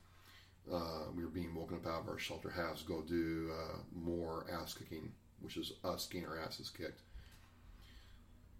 uh, 0.71 0.79
we 1.15 1.23
were 1.23 1.29
being 1.29 1.53
woken 1.55 1.77
up 1.77 1.87
out 1.87 2.01
of 2.03 2.09
our 2.09 2.19
shelter 2.19 2.49
house 2.49 2.83
go 2.83 3.01
do 3.01 3.51
uh, 3.51 3.77
more 3.93 4.45
ass 4.51 4.73
kicking, 4.73 5.11
which 5.41 5.57
is 5.57 5.73
us 5.83 6.07
getting 6.07 6.27
our 6.27 6.39
asses 6.39 6.69
kicked. 6.69 7.01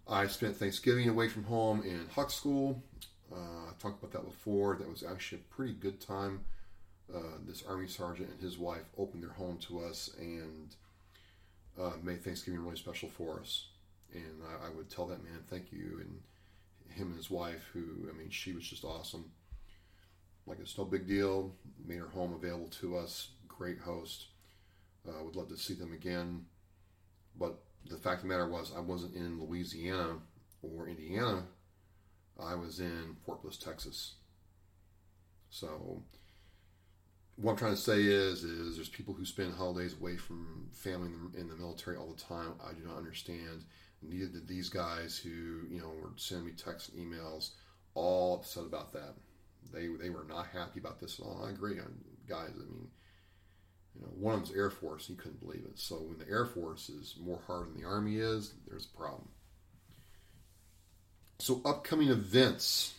I 0.08 0.28
spent 0.28 0.58
Thanksgiving 0.58 1.08
away 1.08 1.30
from 1.30 1.44
home 1.44 1.82
in 1.84 2.08
Hawk 2.14 2.30
School. 2.30 2.84
Uh, 3.32 3.36
I 3.36 3.72
talked 3.80 4.04
about 4.04 4.12
that 4.12 4.30
before. 4.30 4.76
That 4.76 4.90
was 4.90 5.04
actually 5.04 5.40
a 5.40 5.56
pretty 5.56 5.74
good 5.74 6.02
time 6.02 6.42
uh, 7.14 7.38
this 7.46 7.64
army 7.68 7.88
sergeant 7.88 8.30
and 8.30 8.42
his 8.42 8.58
wife 8.58 8.86
opened 8.98 9.24
their 9.24 9.32
home 9.32 9.58
to 9.58 9.80
us 9.80 10.10
and 10.20 10.76
uh, 11.80 11.92
made 12.02 12.24
Thanksgiving 12.24 12.64
really 12.64 12.78
special 12.78 13.10
for 13.10 13.40
us. 13.40 13.68
And 14.14 14.42
I, 14.48 14.68
I, 14.68 14.70
would 14.70 14.90
tell 14.90 15.08
that 15.08 15.24
man 15.24 15.40
thank 15.50 15.72
you 15.72 16.00
and 16.00 16.20
him 16.96 17.08
and 17.08 17.18
his 17.18 17.32
wife, 17.32 17.64
who 17.74 18.08
I 18.10 18.18
mean, 18.18 18.30
she 18.30 18.54
was 18.54 18.64
just 18.64 18.84
awesome. 18.84 19.32
Like 20.46 20.60
it's 20.60 20.78
no 20.78 20.86
big 20.86 21.08
deal. 21.08 21.54
Made 21.86 22.00
her 22.00 22.08
home 22.08 22.34
available 22.34 22.70
to 22.82 22.98
us. 22.98 23.30
Great 23.48 23.80
host. 23.80 24.28
Uh, 25.08 25.24
would 25.24 25.36
love 25.36 25.50
to 25.50 25.58
see 25.58 25.74
them 25.74 25.94
again. 25.94 26.46
But 27.38 27.58
the 27.90 27.98
fact 27.98 28.18
of 28.18 28.24
the 28.24 28.28
matter 28.30 28.48
was, 28.48 28.72
I 28.76 28.80
wasn't 28.80 29.16
in 29.16 29.42
Louisiana 29.42 30.20
or 30.62 30.88
Indiana. 30.88 31.44
I 32.40 32.56
was 32.56 32.80
in 32.80 33.16
Fort 33.26 33.42
Bliss, 33.42 33.58
Texas. 33.58 34.14
So 35.50 36.02
what 37.38 37.52
I'm 37.52 37.58
trying 37.58 37.76
to 37.76 37.82
say 37.82 38.02
is, 38.02 38.44
is 38.44 38.76
there's 38.76 38.90
people 38.90 39.14
who 39.14 39.26
spend 39.26 39.54
holidays 39.54 39.96
away 40.00 40.18
from 40.18 40.70
family 40.74 41.10
in 41.38 41.48
the 41.48 41.56
military 41.56 41.98
all 41.98 42.14
the 42.14 42.22
time. 42.22 42.54
I 42.64 42.74
do 42.74 42.86
not 42.86 42.98
understand. 42.98 43.66
Neither 44.02 44.28
did 44.28 44.48
these 44.48 44.70
guys 44.70 45.18
who, 45.18 45.30
you 45.70 45.80
know, 45.80 45.90
were 46.02 46.12
sending 46.16 46.48
me 46.48 46.54
texts 46.54 46.90
and 46.90 47.00
emails, 47.00 47.52
all 47.96 48.36
upset 48.36 48.66
about 48.66 48.94
that. 48.94 49.16
They 49.72 49.88
they 49.88 50.10
were 50.10 50.26
not 50.28 50.48
happy 50.48 50.80
about 50.80 51.00
this 51.00 51.20
at 51.20 51.26
all. 51.26 51.46
I 51.46 51.50
agree, 51.50 51.80
on 51.80 51.94
guys. 52.28 52.52
I 52.56 52.60
mean, 52.60 52.90
you 53.96 54.02
know, 54.02 54.12
one 54.16 54.36
of 54.36 54.42
them's 54.42 54.56
Air 54.56 54.70
Force. 54.70 55.08
He 55.08 55.16
couldn't 55.16 55.40
believe 55.40 55.64
it. 55.66 55.80
So 55.80 55.96
when 55.96 56.18
the 56.18 56.30
Air 56.30 56.46
Force 56.46 56.90
is 56.90 57.16
more 57.24 57.40
hard 57.48 57.68
than 57.68 57.82
the 57.82 57.88
Army 57.88 58.18
is, 58.18 58.54
there's 58.68 58.88
a 58.94 58.98
problem. 58.98 59.30
So 61.40 61.62
upcoming 61.66 62.10
events. 62.10 62.94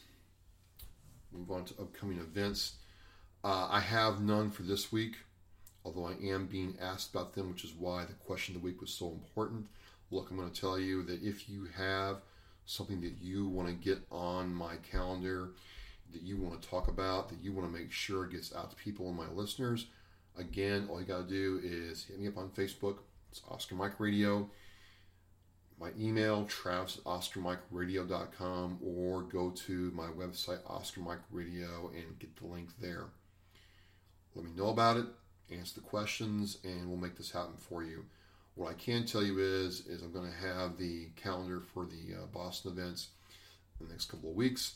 Move 1.33 1.51
on 1.51 1.65
to 1.67 1.75
upcoming 1.81 2.19
events. 2.19 2.75
Uh, 3.45 3.69
I 3.71 3.81
have 3.81 4.23
none 4.23 4.51
for 4.51 4.63
this 4.63 4.91
week, 4.91 5.17
although 5.85 6.07
I 6.07 6.15
am 6.33 6.47
being 6.47 6.79
asked 6.81 7.11
about 7.11 7.35
them, 7.35 7.51
which 7.51 7.63
is 7.63 7.75
why 7.79 8.07
the 8.07 8.15
question 8.15 8.57
of 8.57 8.63
the 8.63 8.67
week 8.67 8.81
was 8.81 8.91
so 8.91 9.09
important. 9.09 9.67
Look, 10.11 10.31
I'm 10.31 10.39
going 10.39 10.51
to 10.51 10.61
tell 10.61 10.79
you 10.79 11.03
that 11.03 11.23
if 11.23 11.47
you 11.47 11.69
have 11.77 12.23
something 12.65 13.03
that 13.03 13.19
you 13.21 13.47
want 13.47 13.69
to 13.69 13.75
get 13.75 13.99
on 14.11 14.55
my 14.55 14.77
calendar, 14.91 15.51
that 16.15 16.23
you 16.23 16.39
want 16.39 16.63
to 16.63 16.67
talk 16.67 16.89
about, 16.89 17.29
that 17.29 17.43
you 17.43 17.53
want 17.53 17.71
to 17.71 17.79
make 17.79 17.93
sure 17.93 18.25
gets 18.25 18.55
out 18.55 18.71
to 18.71 18.77
people 18.77 19.09
and 19.09 19.17
my 19.19 19.29
listeners, 19.29 19.89
again, 20.39 20.87
all 20.89 20.99
you 20.99 21.07
got 21.07 21.29
to 21.29 21.31
do 21.35 21.61
is 21.63 22.05
hit 22.05 22.19
me 22.19 22.29
up 22.29 22.39
on 22.39 22.49
Facebook. 22.49 23.01
It's 23.31 23.43
Oscar 23.51 23.75
Mike 23.75 24.01
Radio. 24.01 24.49
My 25.79 25.91
email, 26.01 26.47
travis 26.47 26.99
or 27.05 29.23
go 29.23 29.51
to 29.51 29.91
my 29.91 30.07
website, 30.07 30.61
Oscar 30.67 31.01
Mike 31.01 31.19
Radio, 31.31 31.91
and 31.95 32.19
get 32.19 32.35
the 32.37 32.47
link 32.47 32.71
there. 32.81 33.09
Let 34.35 34.45
me 34.45 34.51
know 34.57 34.69
about 34.69 34.97
it, 34.97 35.07
answer 35.51 35.75
the 35.77 35.87
questions, 35.87 36.59
and 36.65 36.89
we'll 36.89 36.99
make 36.99 37.17
this 37.17 37.31
happen 37.31 37.57
for 37.57 37.85
you. 37.85 38.05
What 38.55 38.71
I 38.71 38.75
can 38.75 39.05
tell 39.05 39.23
you 39.23 39.39
is, 39.39 39.87
is 39.87 40.03
I'm 40.03 40.13
going 40.13 40.31
to 40.31 40.49
have 40.49 40.77
the 40.77 41.09
calendar 41.17 41.61
for 41.61 41.87
the 41.87 42.15
uh, 42.15 42.27
Boston 42.33 42.73
events 42.73 43.09
in 43.81 43.87
the 43.87 43.93
next 43.93 44.07
couple 44.07 44.31
of 44.31 44.37
weeks, 44.37 44.75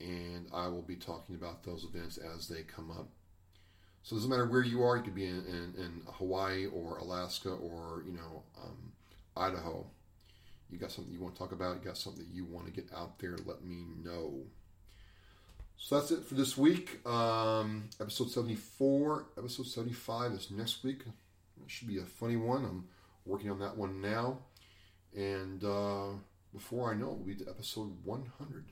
and 0.00 0.46
I 0.52 0.68
will 0.68 0.82
be 0.82 0.96
talking 0.96 1.36
about 1.36 1.62
those 1.62 1.84
events 1.84 2.18
as 2.18 2.48
they 2.48 2.62
come 2.62 2.90
up. 2.90 3.08
So 4.02 4.14
it 4.14 4.18
doesn't 4.18 4.30
matter 4.30 4.46
where 4.46 4.62
you 4.62 4.84
are. 4.84 4.96
You 4.96 5.02
could 5.02 5.14
be 5.14 5.26
in, 5.26 5.44
in, 5.46 5.74
in 5.82 6.02
Hawaii 6.14 6.66
or 6.66 6.98
Alaska 6.98 7.50
or 7.50 8.04
you 8.06 8.12
know 8.12 8.44
um, 8.62 8.92
Idaho. 9.36 9.84
You 10.70 10.78
got 10.78 10.92
something 10.92 11.12
you 11.12 11.20
want 11.20 11.34
to 11.34 11.38
talk 11.40 11.52
about. 11.52 11.76
You 11.76 11.88
got 11.88 11.96
something 11.96 12.24
that 12.24 12.32
you 12.32 12.44
want 12.44 12.66
to 12.66 12.72
get 12.72 12.88
out 12.96 13.18
there. 13.18 13.36
Let 13.44 13.64
me 13.64 13.84
know. 14.04 14.42
So 15.78 15.98
that's 15.98 16.10
it 16.10 16.24
for 16.24 16.34
this 16.34 16.56
week. 16.56 17.06
Um, 17.06 17.84
episode 18.00 18.30
74. 18.30 19.26
Episode 19.38 19.66
75 19.66 20.32
is 20.32 20.50
next 20.50 20.82
week. 20.82 21.02
It 21.06 21.70
should 21.70 21.88
be 21.88 21.98
a 21.98 22.04
funny 22.04 22.36
one. 22.36 22.64
I'm 22.64 22.84
working 23.24 23.50
on 23.50 23.58
that 23.60 23.76
one 23.76 24.00
now. 24.00 24.38
And 25.14 25.62
uh, 25.62 26.08
before 26.52 26.90
I 26.90 26.94
know 26.94 27.10
it, 27.10 27.18
we'll 27.18 27.26
be 27.26 27.34
to 27.36 27.48
episode 27.48 27.92
100. 28.04 28.64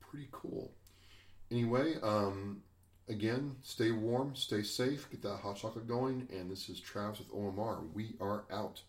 Pretty 0.00 0.28
cool. 0.30 0.72
Anyway, 1.50 1.96
um, 2.02 2.62
again, 3.08 3.56
stay 3.62 3.90
warm, 3.90 4.34
stay 4.34 4.62
safe, 4.62 5.10
get 5.10 5.22
that 5.22 5.36
hot 5.36 5.56
chocolate 5.56 5.86
going. 5.86 6.28
And 6.32 6.50
this 6.50 6.68
is 6.68 6.80
Travis 6.80 7.18
with 7.18 7.30
OMR. 7.32 7.92
We 7.92 8.14
are 8.20 8.44
out. 8.50 8.80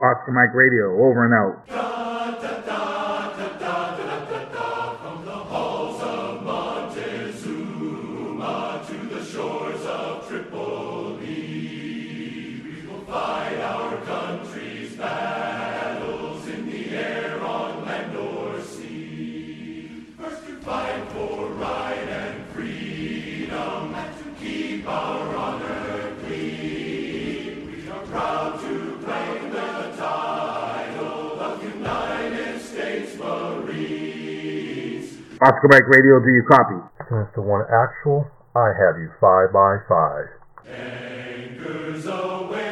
Off 0.00 0.18
Oscar 0.18 0.32
Mike 0.32 0.54
Radio, 0.54 0.92
over 1.02 1.24
and 1.24 1.32
out. 1.32 1.66
Oscar 35.42 35.68
Mike 35.68 35.88
Radio, 35.88 36.20
do 36.20 36.30
you 36.30 36.42
copy? 36.48 36.76
Sinister 37.08 37.40
One 37.40 37.64
Actual, 37.72 38.30
I 38.54 38.68
have 38.68 38.98
you 39.00 39.10
five 39.20 39.52
by 39.52 39.78
five. 39.88 40.26
Anchors 40.66 42.06
aweigh, 42.06 42.65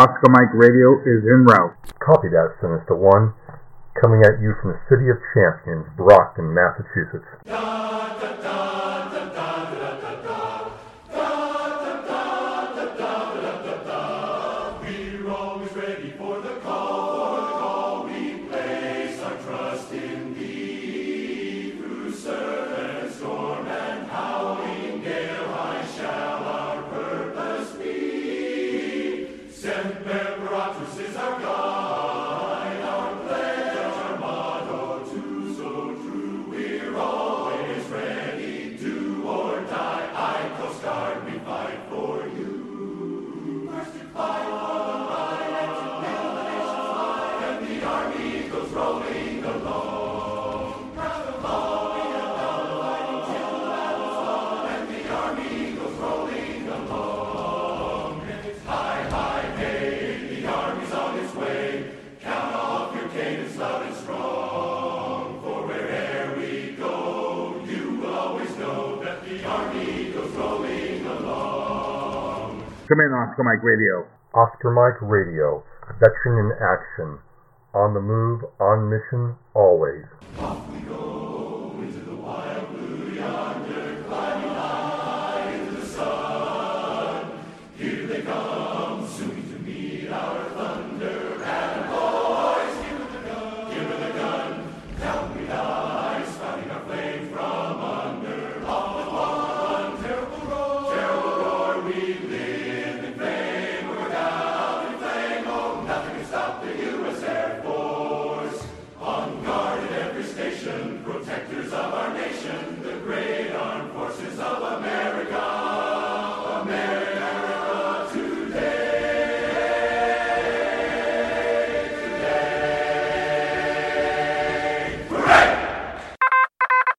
Oscar 0.00 0.32
Mike 0.32 0.56
Radio 0.56 0.96
is 1.04 1.20
en 1.28 1.44
route. 1.44 1.76
Copy 2.00 2.32
that, 2.32 2.56
Sinister 2.64 2.96
One. 2.96 3.36
Coming 4.00 4.24
at 4.24 4.40
you 4.40 4.56
from 4.56 4.72
the 4.72 4.80
city 4.88 5.12
of 5.12 5.20
champions, 5.36 5.84
Brockton, 5.92 6.56
Massachusetts. 6.56 7.28
Come 72.90 73.06
in, 73.06 73.12
Oscar 73.12 73.44
Mike 73.44 73.62
Radio. 73.62 74.04
Oscar 74.34 74.72
Mike 74.72 74.98
Radio, 75.00 75.62
veteran 76.00 76.44
in 76.44 76.50
action. 76.58 77.20
On 77.72 77.94
the 77.94 78.00
move, 78.00 78.42
on 78.58 78.90
mission, 78.90 79.36
always. 79.54 80.06